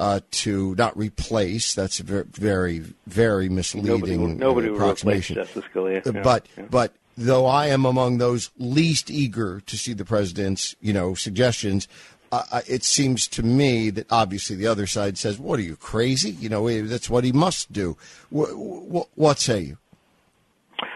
uh, 0.02 0.18
to 0.32 0.75
not 0.75 0.97
replace 0.97 1.75
that's 1.75 2.00
a 2.00 2.02
ver- 2.02 2.26
very 2.32 2.80
very 3.06 3.49
misleading 3.49 4.00
Nobody, 4.00 4.16
nobody 4.16 4.68
approximation 4.68 5.37
Justice 5.37 5.64
Scalia. 5.73 6.04
Yeah, 6.04 6.23
but 6.23 6.49
yeah. 6.59 6.64
but 6.68 6.92
though 7.16 7.47
I 7.47 7.68
am 7.68 7.85
among 7.85 8.18
those 8.18 8.50
least 8.59 9.12
eager 9.12 9.61
to 9.61 9.78
see 9.78 9.92
the 9.92 10.04
president's 10.04 10.75
you 10.80 10.92
know 10.92 11.14
suggestions, 11.14 11.87
uh, 12.32 12.62
it 12.66 12.82
seems 12.82 13.28
to 13.28 13.44
me 13.44 13.90
that 13.90 14.11
obviously 14.11 14.56
the 14.56 14.66
other 14.66 14.88
side 14.88 15.18
says, 15.18 15.38
"What 15.38 15.61
are 15.61 15.62
you 15.62 15.76
crazy? 15.76 16.30
You 16.30 16.49
know 16.49 16.66
eh, 16.66 16.82
that's 16.82 17.09
what 17.09 17.23
he 17.23 17.30
must 17.30 17.73
do." 17.73 17.97
Wh- 18.35 18.50
wh- 18.50 19.16
what 19.16 19.38
say 19.38 19.61
you? 19.61 19.78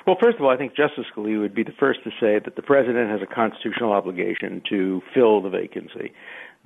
Well, 0.05 0.17
first 0.21 0.39
of 0.39 0.45
all, 0.45 0.51
I 0.51 0.57
think 0.57 0.75
Justice 0.77 1.05
Scalia 1.15 1.41
would 1.41 1.55
be 1.55 1.63
the 1.63 1.75
first 1.79 2.03
to 2.03 2.11
say 2.21 2.41
that 2.45 2.57
the 2.57 2.63
president 2.63 3.09
has 3.11 3.23
a 3.23 3.27
constitutional 3.27 3.93
obligation 3.93 4.63
to 4.69 5.01
fill 5.15 5.41
the 5.43 5.49
vacancy. 5.49 6.13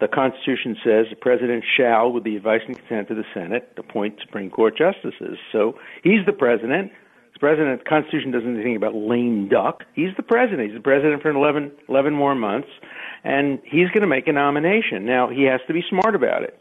The 0.00 0.09
Constitution 0.09 0.76
says 0.83 1.07
the 1.11 1.16
president 1.16 1.64
shall, 1.76 2.11
with 2.11 2.25
the 2.25 2.37
advice 2.37 2.62
and 2.66 2.76
consent 2.76 3.11
of 3.11 3.16
the 3.16 3.25
Senate, 3.35 3.71
appoint 3.76 4.19
Supreme 4.21 4.50
Court 4.50 4.76
justices. 4.76 5.38
So 5.52 5.75
he's 6.02 6.25
the 6.25 6.33
president. 6.33 6.90
The 7.35 7.38
president, 7.38 7.85
the 7.85 7.88
Constitution 7.88 8.30
doesn't 8.30 8.54
anything 8.54 8.76
about 8.76 8.95
lame 8.95 9.49
duck. 9.49 9.85
He's 9.95 10.14
the 10.16 10.23
president. 10.23 10.69
He's 10.69 10.76
the 10.76 10.83
president 10.83 11.23
for 11.23 11.30
11, 11.30 11.71
11 11.88 12.14
more 12.14 12.35
months, 12.35 12.69
and 13.25 13.59
he's 13.64 13.88
going 13.88 14.00
to 14.00 14.07
make 14.07 14.26
a 14.26 14.33
nomination. 14.33 15.04
Now, 15.04 15.28
he 15.28 15.45
has 15.45 15.61
to 15.66 15.75
be 15.75 15.83
smart 15.88 16.14
about 16.14 16.42
it. 16.42 16.59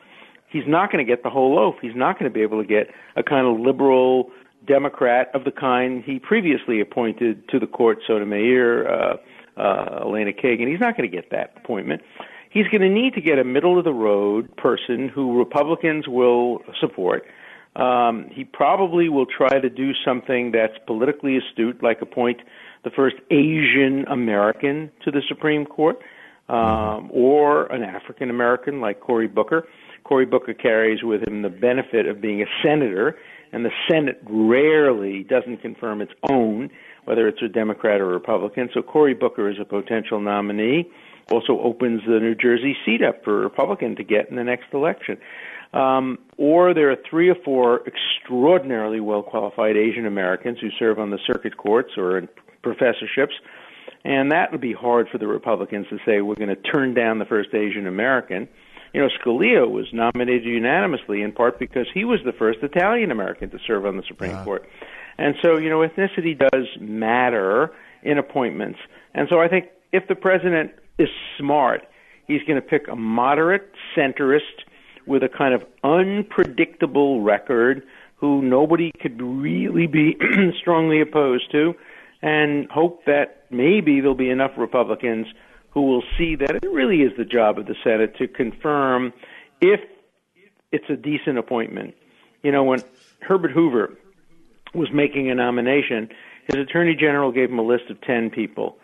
He's 0.50 0.68
not 0.68 0.92
going 0.92 1.06
to 1.06 1.10
get 1.10 1.24
the 1.24 1.30
whole 1.30 1.56
loaf. 1.56 1.76
He's 1.82 1.96
not 1.96 2.20
going 2.20 2.30
to 2.30 2.34
be 2.34 2.42
able 2.42 2.62
to 2.62 2.68
get 2.68 2.88
a 3.16 3.24
kind 3.24 3.48
of 3.48 3.60
liberal 3.60 4.32
Democrat 4.68 5.30
of 5.34 5.44
the 5.46 5.52
kind 5.52 6.04
he 6.04 6.20
previously 6.20 6.82
appointed 6.82 7.48
to 7.50 7.60
the 7.60 7.68
court, 7.68 8.00
Sotomayor, 8.06 8.90
uh, 8.90 9.18
uh, 9.58 10.00
Elena 10.04 10.32
Kagan. 10.32 10.70
He's 10.70 10.80
not 10.80 10.98
going 10.98 11.10
to 11.10 11.16
get 11.16 11.30
that 11.32 11.54
appointment. 11.58 12.02
He's 12.50 12.68
going 12.68 12.82
to 12.82 12.90
need 12.90 13.14
to 13.14 13.22
get 13.22 13.38
a 13.38 13.44
middle 13.44 13.78
of 13.78 13.86
the 13.86 13.94
road 13.94 14.56
person 14.58 15.08
who 15.08 15.38
Republicans 15.38 16.08
will 16.08 16.64
support. 16.80 17.26
Um, 17.76 18.30
he 18.32 18.44
probably 18.44 19.08
will 19.10 19.28
try 19.28 19.60
to 19.60 19.70
do 19.70 19.92
something 20.04 20.52
that's 20.52 20.74
politically 20.88 21.38
astute, 21.38 21.84
like 21.84 22.02
appoint 22.02 22.42
the 22.84 22.90
first 22.90 23.18
Asian 23.30 24.06
American 24.10 24.92
to 25.06 25.12
the 25.12 25.22
Supreme 25.28 25.66
Court, 25.66 26.00
um, 26.50 27.10
or 27.14 27.68
an 27.68 27.84
African 27.84 28.30
American 28.30 28.82
like 28.82 29.00
Cory 29.00 29.28
Booker. 29.28 29.68
Cory 30.04 30.26
Booker 30.26 30.54
carries 30.54 31.04
with 31.04 31.28
him 31.28 31.44
the 31.44 31.50
benefit 31.50 32.08
of 32.08 32.20
being 32.20 32.42
a 32.42 32.48
senator, 32.64 33.18
and 33.52 33.64
the 33.64 33.72
Senate 33.88 34.20
rarely 34.28 35.24
doesn't 35.24 35.62
confirm 35.62 36.02
its 36.02 36.14
own, 36.30 36.72
whether 37.06 37.28
it's 37.28 37.42
a 37.44 37.48
Democrat 37.48 38.02
or 38.02 38.08
Republican. 38.08 38.70
So 38.74 38.82
Cory 38.82 39.14
Booker 39.14 39.50
is 39.50 39.58
a 39.62 39.66
potential 39.66 40.20
nominee. 40.20 40.90
Also 41.32 41.60
opens 41.60 42.02
the 42.06 42.20
New 42.20 42.36
Jersey 42.36 42.76
seat 42.86 43.04
up 43.04 43.24
for 43.24 43.40
a 43.40 43.44
Republican 43.44 43.96
to 43.98 44.04
get 44.04 44.30
in 44.30 44.36
the 44.36 44.44
next 44.44 44.74
election. 44.74 45.18
Um, 45.74 46.18
or 46.38 46.74
there 46.74 46.90
are 46.92 46.98
three 47.10 47.30
or 47.30 47.36
four 47.46 47.82
extraordinarily 47.88 49.00
well 49.00 49.22
qualified 49.22 49.78
Asian 49.78 50.06
Americans 50.06 50.58
who 50.60 50.70
serve 50.80 51.00
on 51.00 51.12
the 51.12 51.20
circuit 51.28 51.58
courts 51.58 51.92
or 51.98 52.18
in 52.18 52.28
professorships. 52.64 53.34
And 54.04 54.32
that 54.32 54.52
would 54.52 54.62
be 54.62 54.74
hard 54.74 55.10
for 55.12 55.18
the 55.18 55.28
Republicans 55.28 55.88
to 55.90 55.98
say 56.06 56.22
we're 56.22 56.36
going 56.36 56.50
to 56.50 56.56
turn 56.56 56.94
down 56.94 57.20
the 57.20 57.26
first 57.26 57.54
Asian 57.54 57.86
American. 57.86 58.48
You 58.94 59.02
know, 59.02 59.10
Scalia 59.24 59.70
was 59.70 59.86
nominated 59.94 60.46
unanimously 60.46 61.22
in 61.22 61.32
part 61.32 61.60
because 61.60 61.86
he 61.94 62.06
was 62.06 62.20
the 62.26 62.32
first 62.32 62.60
Italian 62.64 63.12
American 63.12 63.50
to 63.52 63.60
serve 63.68 63.86
on 63.86 63.98
the 63.98 64.04
Supreme 64.08 64.36
Court. 64.44 64.68
And 65.20 65.36
so, 65.42 65.58
you 65.58 65.70
know, 65.70 65.86
ethnicity 65.86 66.38
does 66.38 66.66
matter 66.80 67.72
in 68.02 68.18
appointments. 68.18 68.80
And 69.14 69.28
so 69.30 69.40
I 69.40 69.48
think 69.48 69.66
if 69.92 70.08
the 70.08 70.16
president 70.16 70.72
is 71.00 71.10
smart, 71.38 71.88
he's 72.28 72.42
going 72.44 72.62
to 72.62 72.68
pick 72.68 72.88
a 72.88 72.96
moderate 72.96 73.72
centrist 73.96 74.64
with 75.08 75.24
a 75.24 75.30
kind 75.30 75.54
of 75.54 75.64
unpredictable 75.84 77.22
record 77.22 77.82
who 78.18 78.42
nobody 78.42 78.92
could 79.02 79.20
really 79.22 79.88
be 79.88 80.18
strongly 80.60 81.02
opposed 81.02 81.52
to 81.52 81.74
and 82.22 82.70
hope 82.70 83.06
that 83.06 83.46
maybe 83.50 84.02
there'll 84.02 84.14
be 84.14 84.30
enough 84.30 84.52
Republicans 84.58 85.26
who 85.72 85.84
will 85.84 86.04
see 86.18 86.36
that 86.36 86.52
it 86.52 86.70
really 86.72 86.98
is 86.98 87.12
the 87.18 87.26
job 87.26 87.58
of 87.58 87.66
the 87.66 87.76
Senate 87.84 88.16
to 88.18 88.28
confirm 88.28 89.14
if 89.62 89.80
it's 90.72 90.90
a 90.90 90.96
decent 90.96 91.38
appointment. 91.38 91.96
You 92.44 92.52
know, 92.52 92.64
when 92.64 92.82
Herbert 93.22 93.52
Hoover 93.52 93.98
was 94.74 94.90
making 94.94 95.30
a 95.30 95.36
nomination, 95.36 96.10
his 96.48 96.62
attorney 96.62 96.96
general 96.96 97.32
gave 97.32 97.50
him 97.50 97.60
a 97.60 97.64
list 97.64 97.90
of 97.90 98.02
10 98.02 98.30
people. 98.30 98.78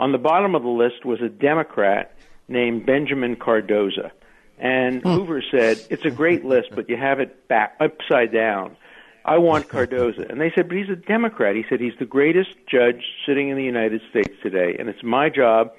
On 0.00 0.12
the 0.12 0.18
bottom 0.18 0.54
of 0.54 0.62
the 0.62 0.68
list 0.70 1.04
was 1.04 1.20
a 1.20 1.28
Democrat 1.28 2.14
named 2.48 2.86
Benjamin 2.86 3.36
Cardozo. 3.36 4.10
And 4.58 5.02
hmm. 5.02 5.08
Hoover 5.10 5.42
said, 5.50 5.78
It's 5.90 6.06
a 6.06 6.10
great 6.10 6.42
list, 6.42 6.70
but 6.74 6.88
you 6.88 6.96
have 6.96 7.20
it 7.20 7.46
back 7.48 7.76
upside 7.80 8.32
down. 8.32 8.78
I 9.26 9.36
want 9.36 9.68
Cardozo. 9.68 10.22
And 10.22 10.40
they 10.40 10.50
said, 10.54 10.68
But 10.68 10.78
he's 10.78 10.88
a 10.88 10.96
Democrat. 10.96 11.54
He 11.54 11.66
said, 11.68 11.80
He's 11.80 11.98
the 11.98 12.06
greatest 12.06 12.48
judge 12.66 13.04
sitting 13.26 13.50
in 13.50 13.58
the 13.58 13.62
United 13.62 14.00
States 14.08 14.32
today, 14.42 14.74
and 14.78 14.88
it's 14.88 15.02
my 15.02 15.28
job 15.28 15.72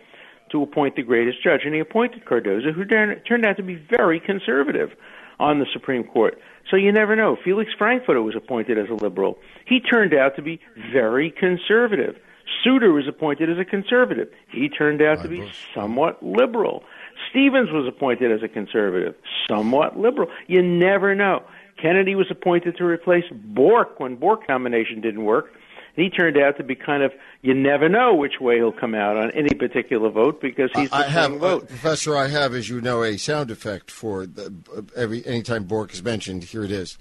to 0.51 0.61
appoint 0.61 0.97
the 0.97 1.01
greatest 1.01 1.43
judge. 1.43 1.61
And 1.65 1.73
he 1.73 1.79
appointed 1.79 2.23
Cardozo, 2.23 2.71
who 2.73 2.85
turned 2.85 3.19
turned 3.27 3.43
out 3.43 3.57
to 3.57 3.63
be 3.63 3.73
very 3.75 4.19
conservative 4.19 4.91
on 5.39 5.57
the 5.57 5.65
Supreme 5.73 6.03
Court. 6.03 6.39
So 6.69 6.75
you 6.77 6.91
never 6.91 7.15
know. 7.15 7.37
Felix 7.43 7.71
Frankfurter 7.75 8.21
was 8.21 8.35
appointed 8.35 8.77
as 8.77 8.87
a 8.89 8.93
liberal. 8.93 9.39
He 9.65 9.79
turned 9.79 10.13
out 10.13 10.35
to 10.35 10.43
be 10.43 10.59
very 10.93 11.31
conservative. 11.31 12.17
Souter 12.63 12.91
was 12.91 13.07
appointed 13.07 13.49
as 13.49 13.57
a 13.57 13.65
conservative. 13.65 14.29
He 14.49 14.69
turned 14.69 15.01
out 15.01 15.21
to 15.23 15.27
be 15.27 15.51
somewhat 15.73 16.21
liberal. 16.23 16.83
Stevens 17.29 17.69
was 17.71 17.87
appointed 17.87 18.31
as 18.31 18.43
a 18.43 18.47
conservative, 18.47 19.15
somewhat 19.47 19.97
liberal. 19.97 20.29
You 20.47 20.61
never 20.61 21.15
know. 21.15 21.43
Kennedy 21.81 22.15
was 22.15 22.27
appointed 22.29 22.77
to 22.77 22.85
replace 22.85 23.23
Bork 23.31 23.99
when 23.99 24.15
Bork 24.15 24.47
nomination 24.47 25.01
didn't 25.01 25.23
work. 25.23 25.53
He 25.95 26.09
turned 26.09 26.37
out 26.37 26.57
to 26.57 26.63
be 26.63 26.75
kind 26.75 27.03
of 27.03 27.11
you 27.41 27.53
never 27.53 27.89
know 27.89 28.13
which 28.13 28.39
way 28.39 28.57
he'll 28.57 28.71
come 28.71 28.95
out 28.95 29.17
on 29.17 29.31
any 29.31 29.53
particular 29.53 30.09
vote 30.09 30.39
because 30.39 30.69
he's 30.75 30.89
the 30.89 30.95
I 30.95 31.03
have, 31.03 31.33
uh, 31.33 31.37
vote. 31.37 31.67
Professor. 31.67 32.15
I 32.15 32.27
have, 32.27 32.53
as 32.53 32.69
you 32.69 32.81
know, 32.81 33.03
a 33.03 33.17
sound 33.17 33.51
effect 33.51 33.91
for 33.91 34.25
the, 34.25 34.53
every 34.95 35.25
anytime 35.25 35.65
Bork 35.65 35.93
is 35.93 36.03
mentioned. 36.03 36.45
Here 36.45 36.63
it 36.63 36.71
is. 36.71 36.97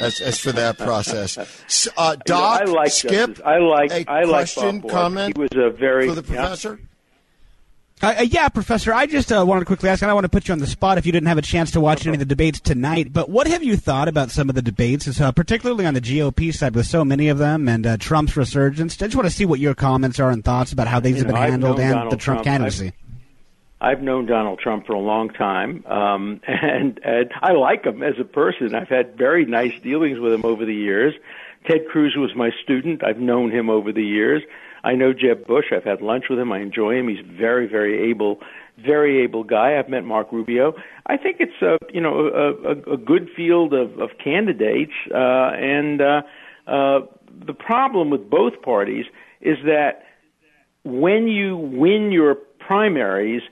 As, 0.00 0.20
as 0.20 0.38
for 0.38 0.52
that 0.52 0.78
process, 0.78 1.36
S- 1.38 1.88
uh, 1.96 2.10
You 2.26 2.34
know, 2.34 2.40
Doc, 2.40 2.60
I 2.62 2.64
like 2.64 2.90
Skip. 2.92 3.10
Justice. 3.12 3.40
I 3.44 3.58
like 3.58 3.90
a 3.92 4.10
I 4.10 4.20
like 4.22 4.52
question, 4.52 4.80
Bob 4.80 4.90
comment 4.90 5.36
He 5.36 5.40
was 5.40 5.50
a 5.54 5.70
very 5.70 6.08
for 6.08 6.14
the 6.14 6.22
professor. 6.22 6.80
Uh, 8.00 8.14
uh, 8.18 8.22
yeah, 8.22 8.48
Professor, 8.48 8.94
I 8.94 9.06
just 9.06 9.32
uh, 9.32 9.44
wanted 9.44 9.60
to 9.62 9.66
quickly 9.66 9.88
ask, 9.88 10.02
and 10.02 10.10
I 10.10 10.14
want 10.14 10.22
to 10.22 10.28
put 10.28 10.46
you 10.46 10.52
on 10.52 10.60
the 10.60 10.68
spot 10.68 10.98
if 10.98 11.06
you 11.06 11.10
didn't 11.10 11.26
have 11.26 11.38
a 11.38 11.42
chance 11.42 11.72
to 11.72 11.80
watch 11.80 12.06
any 12.06 12.14
of 12.14 12.20
the 12.20 12.24
debates 12.26 12.60
tonight, 12.60 13.12
but 13.12 13.28
what 13.28 13.48
have 13.48 13.64
you 13.64 13.76
thought 13.76 14.06
about 14.06 14.30
some 14.30 14.48
of 14.48 14.54
the 14.54 14.62
debates, 14.62 15.20
uh, 15.20 15.32
particularly 15.32 15.84
on 15.84 15.94
the 15.94 16.00
GOP 16.00 16.54
side 16.54 16.76
with 16.76 16.86
so 16.86 17.04
many 17.04 17.26
of 17.28 17.38
them 17.38 17.66
and 17.68 17.84
uh, 17.84 17.96
Trump's 17.96 18.36
resurgence? 18.36 19.02
I 19.02 19.06
just 19.06 19.16
want 19.16 19.26
to 19.28 19.34
see 19.34 19.44
what 19.44 19.58
your 19.58 19.74
comments 19.74 20.20
are 20.20 20.30
and 20.30 20.44
thoughts 20.44 20.70
about 20.70 20.86
how 20.86 21.00
these 21.00 21.16
You 21.16 21.24
have 21.24 21.26
been 21.26 21.34
know, 21.34 21.40
I've 21.40 21.50
handled 21.50 21.80
and 21.80 21.92
Donald 21.94 22.12
the 22.12 22.16
Trump 22.18 22.36
Trump. 22.38 22.44
candidacy. 22.44 22.86
I've 22.88 23.07
known 23.80 24.26
Donald 24.26 24.58
Trump 24.58 24.86
for 24.86 24.92
a 24.92 25.00
long 25.00 25.30
time, 25.30 25.84
um, 25.86 26.40
and, 26.46 27.00
and 27.04 27.30
I 27.42 27.52
like 27.52 27.84
him 27.84 28.02
as 28.02 28.14
a 28.20 28.24
person. 28.24 28.74
I've 28.74 28.88
had 28.88 29.16
very 29.16 29.44
nice 29.44 29.72
dealings 29.82 30.18
with 30.18 30.32
him 30.32 30.44
over 30.44 30.64
the 30.64 30.74
years. 30.74 31.14
Ted 31.66 31.86
Cruz 31.90 32.14
was 32.16 32.30
my 32.34 32.50
student. 32.62 33.04
I've 33.04 33.18
known 33.18 33.50
him 33.50 33.68
over 33.70 33.92
the 33.92 34.04
years. 34.04 34.42
I 34.84 34.94
know 34.94 35.12
Jeb 35.12 35.46
Bush. 35.46 35.66
I've 35.74 35.84
had 35.84 36.00
lunch 36.00 36.24
with 36.30 36.38
him. 36.38 36.52
I 36.52 36.60
enjoy 36.60 36.96
him. 36.96 37.08
He's 37.08 37.24
very, 37.26 37.66
very 37.66 38.10
able, 38.10 38.40
very 38.78 39.22
able 39.22 39.44
guy. 39.44 39.78
I've 39.78 39.88
met 39.88 40.04
Mark 40.04 40.32
Rubio. 40.32 40.74
I 41.06 41.16
think 41.16 41.38
it's 41.40 41.60
a 41.62 41.78
you 41.92 42.00
know 42.00 42.28
a, 42.28 42.92
a, 42.92 42.94
a 42.94 42.96
good 42.96 43.28
field 43.36 43.74
of, 43.74 43.98
of 43.98 44.10
candidates, 44.22 44.92
uh, 45.12 45.50
and 45.58 46.00
uh, 46.00 46.22
uh, 46.66 47.00
the 47.44 47.54
problem 47.54 48.10
with 48.10 48.30
both 48.30 48.62
parties 48.62 49.06
is 49.40 49.58
that 49.64 50.04
when 50.84 51.28
you 51.28 51.56
win 51.56 52.12
your 52.12 52.34
primaries, 52.34 53.42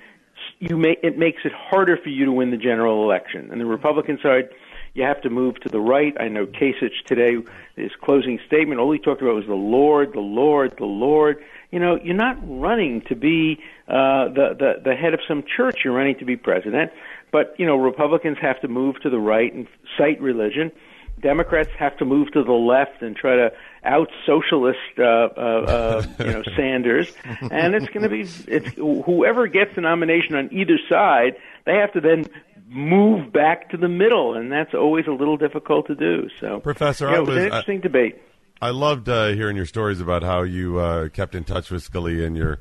you 0.59 0.77
make 0.77 1.01
it 1.03 1.19
makes 1.19 1.43
it 1.45 1.53
harder 1.53 1.97
for 1.97 2.09
you 2.09 2.25
to 2.25 2.33
win 2.33 2.51
the 2.51 2.57
general 2.57 3.03
election. 3.05 3.51
And 3.51 3.61
the 3.61 3.67
Republican 3.67 4.19
side, 4.23 4.49
You 4.95 5.03
have 5.03 5.21
to 5.23 5.31
move 5.31 5.57
to 5.61 5.69
the 5.69 5.81
right. 5.81 6.17
I 6.19 6.29
know 6.29 6.47
Kasich 6.47 7.05
today, 7.07 7.37
his 7.77 7.93
closing 8.01 8.39
statement, 8.47 8.81
all 8.81 8.91
he 8.93 8.99
talked 8.99 9.21
about 9.21 9.35
was 9.35 9.47
the 9.47 9.55
Lord, 9.55 10.15
the 10.15 10.21
Lord, 10.21 10.75
the 10.79 10.87
Lord. 10.87 11.45
You 11.71 11.81
know, 11.81 11.99
you're 12.03 12.15
not 12.15 12.39
running 12.43 13.03
to 13.03 13.15
be 13.15 13.61
uh, 13.89 14.29
the, 14.29 14.57
the 14.59 14.81
the 14.85 14.95
head 14.95 15.13
of 15.13 15.21
some 15.29 15.45
church. 15.57 15.81
You're 15.85 15.95
running 15.95 16.19
to 16.19 16.25
be 16.25 16.37
president. 16.37 16.93
But 17.31 17.55
you 17.59 17.67
know, 17.67 17.77
Republicans 17.77 18.39
have 18.41 18.61
to 18.61 18.69
move 18.69 19.01
to 19.01 19.11
the 19.11 19.19
right 19.19 19.53
and 19.53 19.67
cite 19.99 20.21
religion. 20.21 20.73
Democrats 21.21 21.71
have 21.79 21.97
to 21.99 22.05
move 22.05 22.31
to 22.33 22.43
the 22.45 22.53
left 22.53 23.03
and 23.03 23.17
try 23.17 23.37
to 23.37 23.53
out 23.87 24.11
socialist, 24.27 24.79
uh, 24.99 25.03
uh, 25.03 25.07
uh, 25.39 26.07
you 26.25 26.33
know, 26.33 26.43
Sanders, 26.57 27.13
and 27.25 27.75
it's 27.75 27.87
going 27.89 28.03
to 28.03 28.09
be 28.09 28.29
it's 28.49 28.69
whoever 28.77 29.47
gets 29.47 29.75
the 29.75 29.81
nomination 29.81 30.35
on 30.35 30.53
either 30.53 30.79
side. 30.89 31.37
They 31.65 31.75
have 31.75 31.93
to 31.93 32.01
then 32.01 32.27
move 32.69 33.33
back 33.33 33.71
to 33.71 33.77
the 33.77 33.89
middle, 33.89 34.35
and 34.35 34.51
that's 34.51 34.75
always 34.75 35.07
a 35.07 35.13
little 35.13 35.37
difficult 35.37 35.87
to 35.87 35.95
do. 35.95 36.29
So, 36.41 36.61
Professor, 36.61 37.07
you 37.07 37.13
know, 37.13 37.19
I 37.19 37.23
it 37.23 37.27
was 37.27 37.37
an 37.37 37.45
interesting 37.45 37.81
debate. 37.81 38.23
I 38.61 38.71
loved 38.71 39.09
uh, 39.09 39.29
hearing 39.29 39.57
your 39.57 39.67
stories 39.67 40.01
about 40.01 40.23
how 40.23 40.43
you 40.43 40.79
uh, 40.79 41.09
kept 41.11 41.35
in 41.35 41.45
touch 41.45 41.71
with 41.71 41.89
Scalia 41.89 42.27
and 42.27 42.37
your 42.37 42.59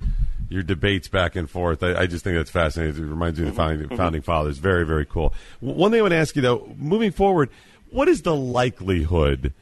your 0.50 0.62
debates 0.62 1.08
back 1.08 1.36
and 1.36 1.50
forth. 1.50 1.82
I, 1.82 2.02
I 2.02 2.06
just 2.06 2.24
think 2.24 2.38
that's 2.38 2.52
fascinating. 2.52 3.04
It 3.04 3.08
reminds 3.08 3.40
me 3.40 3.48
of 3.48 3.54
the 3.54 3.58
founding, 3.58 3.98
founding 3.98 4.22
fathers. 4.22 4.58
Very, 4.58 4.86
very 4.86 5.06
cool. 5.06 5.34
One 5.60 5.92
thing 5.92 6.00
I 6.00 6.02
want 6.02 6.12
to 6.12 6.18
ask 6.18 6.36
you 6.36 6.42
though, 6.42 6.72
moving 6.78 7.12
forward, 7.12 7.50
what 7.90 8.08
is 8.08 8.22
the 8.22 8.36
likelihood, 8.36 9.54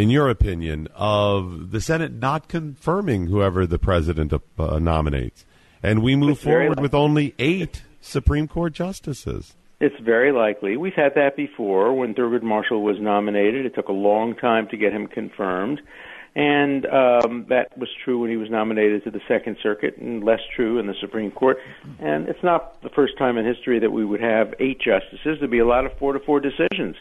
in 0.00 0.08
your 0.08 0.30
opinion, 0.30 0.88
of 0.94 1.72
the 1.72 1.80
Senate 1.80 2.10
not 2.10 2.48
confirming 2.48 3.26
whoever 3.26 3.66
the 3.66 3.78
president 3.78 4.32
uh, 4.32 4.78
nominates, 4.78 5.44
and 5.82 6.02
we 6.02 6.16
move 6.16 6.30
It's 6.30 6.44
forward 6.44 6.80
with 6.80 6.94
only 6.94 7.34
eight 7.38 7.82
Supreme 8.00 8.48
Court 8.48 8.72
justices? 8.72 9.54
It's 9.78 9.98
very 10.00 10.32
likely. 10.32 10.78
We've 10.78 10.94
had 10.94 11.14
that 11.16 11.36
before 11.36 11.92
when 11.92 12.14
Thurgood 12.14 12.42
Marshall 12.42 12.82
was 12.82 12.96
nominated. 12.98 13.66
It 13.66 13.74
took 13.74 13.88
a 13.88 13.92
long 13.92 14.34
time 14.36 14.68
to 14.68 14.78
get 14.78 14.92
him 14.92 15.06
confirmed. 15.06 15.82
And 16.34 16.86
um, 16.86 17.46
that 17.50 17.76
was 17.76 17.88
true 18.02 18.20
when 18.20 18.30
he 18.30 18.36
was 18.36 18.48
nominated 18.48 19.04
to 19.04 19.10
the 19.10 19.20
Second 19.28 19.58
Circuit, 19.62 19.96
and 19.98 20.24
less 20.24 20.40
true 20.56 20.78
in 20.78 20.86
the 20.86 20.94
Supreme 20.98 21.30
Court. 21.30 21.58
And 21.98 22.26
it's 22.28 22.42
not 22.42 22.80
the 22.82 22.88
first 22.88 23.18
time 23.18 23.36
in 23.36 23.44
history 23.44 23.80
that 23.80 23.90
we 23.90 24.04
would 24.04 24.20
have 24.20 24.54
eight 24.60 24.80
justices. 24.80 25.38
There'd 25.40 25.50
be 25.50 25.58
a 25.58 25.66
lot 25.66 25.84
of 25.84 25.92
four 25.98 26.14
to 26.14 26.20
four 26.20 26.40
decisions. 26.40 26.96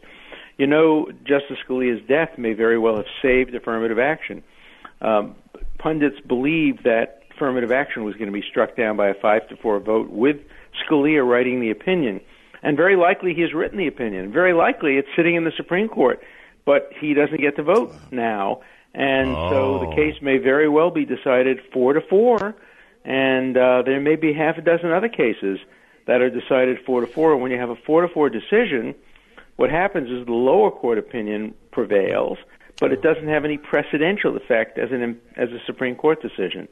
You 0.59 0.67
know, 0.67 1.07
Justice 1.23 1.57
Scalia's 1.65 2.05
death 2.05 2.37
may 2.37 2.51
very 2.51 2.77
well 2.77 2.97
have 2.97 3.05
saved 3.21 3.55
affirmative 3.55 3.97
action. 3.97 4.43
Um, 4.99 5.35
pundits 5.77 6.19
believe 6.19 6.83
that 6.83 7.23
affirmative 7.33 7.71
action 7.71 8.03
was 8.03 8.15
going 8.15 8.25
to 8.27 8.33
be 8.33 8.43
struck 8.51 8.75
down 8.75 8.97
by 8.97 9.07
a 9.07 9.13
five 9.13 9.47
to 9.47 9.55
four 9.55 9.79
vote 9.79 10.09
with 10.09 10.35
Scalia 10.83 11.25
writing 11.25 11.61
the 11.61 11.71
opinion. 11.71 12.19
And 12.61 12.75
very 12.75 12.97
likely 12.97 13.33
he 13.33 13.41
has 13.41 13.53
written 13.53 13.77
the 13.77 13.87
opinion. 13.87 14.33
Very 14.33 14.51
likely 14.51 14.97
it's 14.97 15.07
sitting 15.15 15.35
in 15.35 15.45
the 15.45 15.53
Supreme 15.55 15.87
Court, 15.87 16.21
but 16.65 16.91
he 16.99 17.13
doesn't 17.13 17.39
get 17.39 17.55
to 17.55 17.63
vote 17.63 17.93
now. 18.11 18.59
And 18.93 19.29
so 19.33 19.79
the 19.79 19.87
Oh. 19.87 19.95
case 19.95 20.21
may 20.21 20.39
very 20.39 20.67
well 20.67 20.91
be 20.91 21.05
decided 21.05 21.61
four 21.71 21.93
to 21.93 22.01
four, 22.01 22.53
and 23.05 23.55
uh, 23.55 23.83
there 23.83 24.01
may 24.01 24.17
be 24.17 24.33
half 24.33 24.57
a 24.57 24.61
dozen 24.61 24.91
other 24.91 25.07
cases 25.07 25.57
that 26.05 26.19
are 26.19 26.29
decided 26.29 26.79
four 26.85 26.99
to 26.99 27.07
four. 27.07 27.31
And 27.31 27.41
when 27.41 27.51
you 27.51 27.57
have 27.59 27.69
a 27.69 27.77
four 27.77 28.01
to 28.01 28.09
four 28.09 28.29
decision, 28.29 28.93
what 29.59 29.69
happens 29.69 30.09
is 30.09 30.25
the 30.25 30.31
lower 30.31 30.71
court 30.71 30.97
opinion 30.97 31.53
prevails, 31.71 32.37
but 32.79 32.93
it 32.93 33.01
doesn't 33.01 33.27
have 33.27 33.43
any 33.43 33.57
precedential 33.57 34.37
effect 34.37 34.77
as 34.77 34.89
an 34.91 35.19
as 35.35 35.49
a 35.49 35.59
Supreme 35.65 35.95
Court 35.95 36.21
decision. 36.21 36.67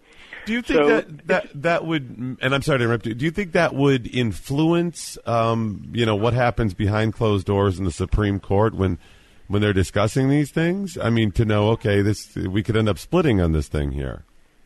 Do 0.45 0.53
you 0.53 0.61
think 0.61 0.79
So, 0.79 0.87
that, 0.87 1.27
that 1.27 1.61
that 1.63 1.85
would? 1.85 2.37
And 2.41 2.55
I'm 2.55 2.61
sorry 2.61 2.79
to 2.79 2.85
interrupt 2.85 3.05
you. 3.05 3.13
Do 3.13 3.25
you 3.25 3.31
think 3.31 3.51
that 3.51 3.75
would 3.75 4.07
influence, 4.07 5.17
um, 5.25 5.89
you 5.91 6.05
know, 6.05 6.15
what 6.15 6.33
happens 6.33 6.73
behind 6.73 7.13
closed 7.13 7.45
doors 7.45 7.77
in 7.77 7.83
the 7.83 7.91
Supreme 7.91 8.39
Court 8.39 8.73
when 8.73 8.97
when 9.49 9.61
they're 9.61 9.73
discussing 9.73 10.29
these 10.29 10.51
things? 10.51 10.97
I 10.97 11.09
mean, 11.09 11.31
to 11.33 11.43
know, 11.43 11.71
okay, 11.71 12.01
this 12.01 12.33
we 12.35 12.63
could 12.63 12.77
end 12.77 12.87
up 12.87 12.97
splitting 12.99 13.41
on 13.41 13.51
this 13.51 13.67
thing 13.67 13.91
here. 13.91 14.23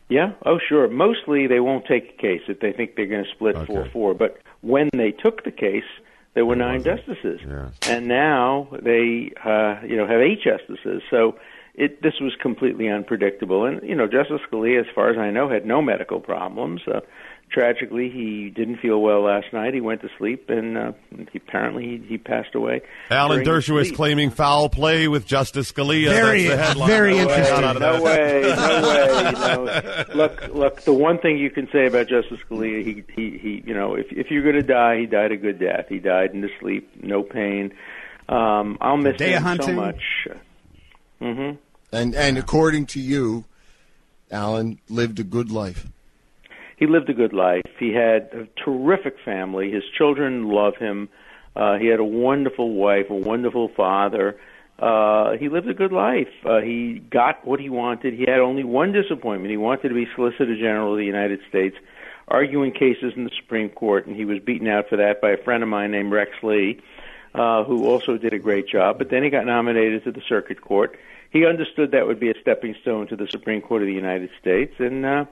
Yeah. 0.08 0.34
Oh, 0.46 0.58
sure. 0.68 0.88
Mostly 0.88 1.48
they 1.48 1.58
won't 1.58 1.86
take 1.86 2.14
a 2.16 2.22
case 2.22 2.42
if 2.46 2.60
they 2.60 2.70
think 2.70 2.94
they're 2.94 3.06
going 3.06 3.24
to 3.24 3.30
split 3.30 3.56
Okay. 3.56 3.66
four 3.66 3.88
four. 3.92 4.14
But 4.14 4.38
when 4.60 4.90
they 4.92 5.10
took 5.10 5.42
the 5.42 5.50
case, 5.50 5.82
there 6.34 6.46
were 6.46 6.56
nine 6.56 6.82
justices, 6.82 7.40
Yeah. 7.46 7.68
and 7.88 8.08
now 8.08 8.68
they, 8.72 9.32
uh, 9.44 9.76
you 9.86 9.96
know, 9.96 10.06
have 10.06 10.20
eight 10.20 10.40
justices. 10.42 11.02
So 11.10 11.36
it 11.74 12.02
this 12.02 12.20
was 12.20 12.34
completely 12.40 12.88
unpredictable. 12.88 13.64
And 13.64 13.82
you 13.82 13.94
know, 13.94 14.06
Justice 14.06 14.40
Scalia, 14.50 14.80
as 14.80 14.86
far 14.94 15.10
as 15.10 15.18
I 15.18 15.30
know, 15.30 15.48
had 15.48 15.66
no 15.66 15.82
medical 15.82 16.20
problems. 16.20 16.82
Uh, 16.86 17.00
tragically, 17.52 18.08
he 18.10 18.50
didn't 18.50 18.78
feel 18.78 19.00
well 19.00 19.22
last 19.22 19.52
night. 19.52 19.74
He 19.74 19.80
went 19.80 20.00
to 20.02 20.08
sleep, 20.18 20.48
and 20.50 20.76
uh, 20.78 20.92
he, 21.30 21.38
apparently 21.38 21.84
he, 21.98 22.06
he 22.06 22.18
passed 22.18 22.54
away. 22.54 22.80
Alan 23.10 23.44
Dershowitz 23.44 23.94
claiming 23.94 24.30
foul 24.30 24.68
play 24.68 25.06
with 25.08 25.26
Justice 25.26 25.70
Scalia. 25.70 26.08
Very- 26.10 26.44
That's 26.44 26.58
the 26.60 26.64
headline. 26.66 26.88
very 26.88 27.14
No 27.16 27.20
interesting. 27.22 27.60
not 27.60 27.64
out 27.64 27.76
of 27.76 27.82
No 27.82 28.02
way, 28.02 28.42
no 28.42 28.82
way. 28.88 29.26
You 29.26 29.32
know, 29.32 30.04
look, 30.14 30.48
look. 30.54 30.80
The 30.82 30.92
one 30.94 31.18
thing 31.18 31.38
you 31.38 31.50
can 31.50 31.68
say 31.72 31.86
about 31.86 32.08
Justice 32.08 32.38
Scalia, 32.48 32.84
he, 32.84 33.04
he, 33.14 33.38
he. 33.38 33.62
You 33.66 33.74
know, 33.74 33.94
if 33.94 34.06
if 34.10 34.30
you're 34.30 34.42
going 34.42 34.56
to 34.56 34.62
die, 34.62 34.98
he 35.00 35.06
died 35.06 35.30
a 35.32 35.36
good 35.36 35.58
death. 35.58 35.86
He 35.88 35.98
died 35.98 36.30
in 36.32 36.42
his 36.42 36.50
sleep, 36.60 36.90
no 37.02 37.22
pain. 37.22 37.72
Um, 38.28 38.78
I'll 38.80 38.96
miss 38.96 39.16
Day 39.18 39.34
of 39.34 39.42
him 39.42 39.42
so 39.42 39.48
hunting. 39.48 39.76
much. 39.76 40.02
hmm 41.20 41.50
And 41.92 42.14
and 42.14 42.38
according 42.38 42.86
to 42.86 43.00
you, 43.00 43.44
Alan 44.30 44.78
lived 44.88 45.18
a 45.20 45.24
good 45.24 45.50
life. 45.50 45.86
He 46.82 46.88
lived 46.88 47.08
a 47.08 47.14
good 47.14 47.32
life. 47.32 47.62
He 47.78 47.92
had 47.92 48.30
a 48.32 48.48
terrific 48.60 49.14
family. 49.24 49.70
His 49.70 49.84
children 49.96 50.48
love 50.48 50.74
him. 50.78 51.10
Uh, 51.54 51.78
he 51.78 51.86
had 51.86 52.00
a 52.00 52.04
wonderful 52.04 52.72
wife, 52.72 53.08
a 53.08 53.14
wonderful 53.14 53.68
father. 53.68 54.36
Uh, 54.80 55.36
he 55.38 55.48
lived 55.48 55.68
a 55.68 55.74
good 55.74 55.92
life. 55.92 56.26
Uh, 56.44 56.58
he 56.58 57.00
got 57.08 57.46
what 57.46 57.60
he 57.60 57.70
wanted. 57.70 58.14
He 58.14 58.22
had 58.22 58.40
only 58.40 58.64
one 58.64 58.90
disappointment. 58.90 59.52
He 59.52 59.56
wanted 59.56 59.90
to 59.90 59.94
be 59.94 60.08
Solicitor 60.16 60.56
General 60.56 60.94
of 60.94 60.98
the 60.98 61.04
United 61.04 61.38
States, 61.48 61.76
arguing 62.26 62.72
cases 62.72 63.12
in 63.14 63.22
the 63.22 63.30
Supreme 63.40 63.68
Court, 63.68 64.08
and 64.08 64.16
he 64.16 64.24
was 64.24 64.40
beaten 64.40 64.66
out 64.66 64.88
for 64.88 64.96
that 64.96 65.20
by 65.20 65.30
a 65.30 65.36
friend 65.36 65.62
of 65.62 65.68
mine 65.68 65.92
named 65.92 66.10
Rex 66.10 66.32
Lee, 66.42 66.82
uh, 67.36 67.62
who 67.62 67.86
also 67.86 68.18
did 68.18 68.32
a 68.32 68.40
great 68.40 68.66
job. 68.66 68.98
But 68.98 69.08
then 69.08 69.22
he 69.22 69.30
got 69.30 69.46
nominated 69.46 70.02
to 70.02 70.10
the 70.10 70.22
Circuit 70.28 70.60
Court. 70.60 70.98
He 71.30 71.46
understood 71.46 71.92
that 71.92 72.08
would 72.08 72.18
be 72.18 72.30
a 72.30 72.40
stepping 72.40 72.74
stone 72.82 73.06
to 73.06 73.14
the 73.14 73.28
Supreme 73.28 73.60
Court 73.60 73.82
of 73.82 73.86
the 73.86 73.94
United 73.94 74.30
States, 74.40 74.74
and 74.80 75.06
uh, 75.06 75.24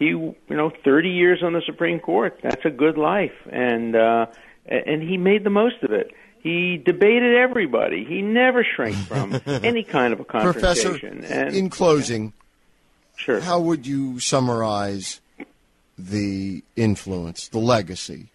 he, 0.00 0.06
you 0.06 0.34
know, 0.48 0.72
30 0.82 1.10
years 1.10 1.42
on 1.44 1.52
the 1.52 1.62
Supreme 1.64 2.00
Court. 2.00 2.40
That's 2.42 2.64
a 2.64 2.70
good 2.70 2.98
life, 2.98 3.34
and 3.52 3.94
uh, 3.94 4.26
and 4.66 5.02
he 5.02 5.16
made 5.16 5.44
the 5.44 5.50
most 5.50 5.82
of 5.82 5.92
it. 5.92 6.10
He 6.42 6.78
debated 6.78 7.36
everybody. 7.36 8.04
He 8.04 8.22
never 8.22 8.64
shrank 8.64 8.96
from 8.96 9.40
any 9.46 9.84
kind 9.84 10.12
of 10.12 10.20
a 10.20 10.24
conversation. 10.24 11.20
Professor, 11.20 11.32
and 11.32 11.54
in 11.54 11.70
closing, 11.70 12.32
sure, 13.14 13.40
how 13.40 13.60
would 13.60 13.86
you 13.86 14.18
summarize 14.18 15.20
the 15.98 16.64
influence, 16.76 17.48
the 17.48 17.58
legacy, 17.58 18.32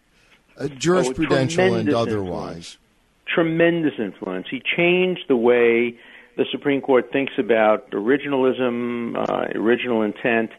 uh, 0.58 0.65
jurisprudential 0.65 1.39
and 1.39 1.51
tremendous 1.51 1.95
otherwise? 1.95 2.78
tremendous 3.25 3.93
influence. 3.97 4.47
He 4.49 4.62
changed 4.78 5.23
the 5.28 5.36
way 5.36 5.97
the 6.38 6.45
Supreme 6.51 6.82
Court 6.82 7.12
thinks 7.12 7.34
about 7.38 7.89
originalism, 7.91 9.17
uh, 9.17 9.58
original 9.58 10.04
intent. 10.04 10.51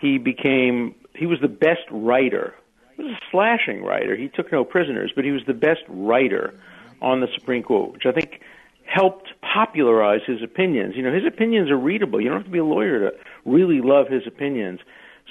He 0.00 0.18
became 0.18 0.94
he 1.14 1.26
was 1.26 1.38
the 1.40 1.48
best 1.48 1.82
writer. 1.90 2.54
He 2.96 3.02
was 3.02 3.12
a 3.12 3.20
slashing 3.30 3.82
writer. 3.82 4.16
He 4.16 4.28
took 4.28 4.52
no 4.52 4.64
prisoners, 4.64 5.12
but 5.14 5.24
he 5.24 5.30
was 5.30 5.42
the 5.46 5.54
best 5.54 5.80
writer 5.88 6.54
on 7.02 7.20
the 7.20 7.28
Supreme 7.38 7.62
Court, 7.62 7.92
which 7.92 8.06
I 8.06 8.12
think 8.12 8.40
helped 8.84 9.32
popularize 9.42 10.20
his 10.26 10.42
opinions. 10.42 10.94
You 10.96 11.02
know, 11.02 11.12
his 11.12 11.26
opinions 11.26 11.70
are 11.70 11.76
readable. 11.76 12.20
You 12.20 12.28
don't 12.28 12.38
have 12.38 12.46
to 12.46 12.52
be 12.52 12.58
a 12.58 12.64
lawyer 12.64 13.10
to 13.10 13.16
really 13.44 13.80
love 13.80 14.08
his 14.08 14.26
opinions. 14.26 14.80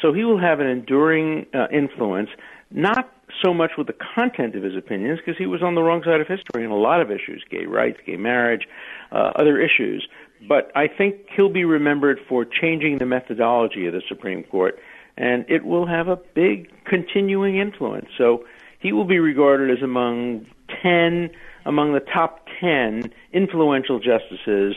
So 0.01 0.13
he 0.13 0.23
will 0.23 0.39
have 0.39 0.59
an 0.59 0.67
enduring 0.67 1.45
uh, 1.53 1.67
influence, 1.71 2.29
not 2.69 3.11
so 3.43 3.53
much 3.53 3.71
with 3.77 3.87
the 3.87 3.95
content 4.15 4.55
of 4.55 4.63
his 4.63 4.75
opinions, 4.75 5.19
because 5.19 5.37
he 5.37 5.45
was 5.45 5.63
on 5.63 5.75
the 5.75 5.81
wrong 5.81 6.03
side 6.03 6.19
of 6.19 6.27
history 6.27 6.63
in 6.63 6.71
a 6.71 6.77
lot 6.77 7.01
of 7.01 7.11
issues 7.11 7.43
gay 7.49 7.65
rights, 7.65 7.97
gay 8.05 8.17
marriage, 8.17 8.67
uh, 9.11 9.31
other 9.35 9.59
issues. 9.59 10.07
But 10.47 10.71
I 10.75 10.87
think 10.87 11.27
he'll 11.35 11.49
be 11.49 11.65
remembered 11.65 12.19
for 12.27 12.45
changing 12.45 12.97
the 12.97 13.05
methodology 13.05 13.87
of 13.87 13.93
the 13.93 14.01
Supreme 14.07 14.43
Court, 14.43 14.77
and 15.17 15.45
it 15.47 15.65
will 15.65 15.85
have 15.85 16.07
a 16.07 16.17
big 16.17 16.71
continuing 16.85 17.57
influence. 17.57 18.07
So 18.17 18.45
he 18.79 18.91
will 18.91 19.05
be 19.05 19.19
regarded 19.19 19.75
as 19.75 19.81
among 19.81 20.45
10, 20.83 21.29
among 21.65 21.93
the 21.93 21.99
top 21.99 22.47
10 22.59 23.11
influential 23.33 23.99
justices, 23.99 24.75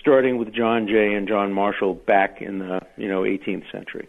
starting 0.00 0.38
with 0.38 0.52
John 0.54 0.86
Jay 0.86 1.12
and 1.12 1.28
John 1.28 1.52
Marshall 1.52 1.94
back 1.94 2.40
in 2.40 2.58
the 2.60 2.80
you 2.96 3.08
know 3.08 3.22
18th 3.22 3.70
century. 3.70 4.08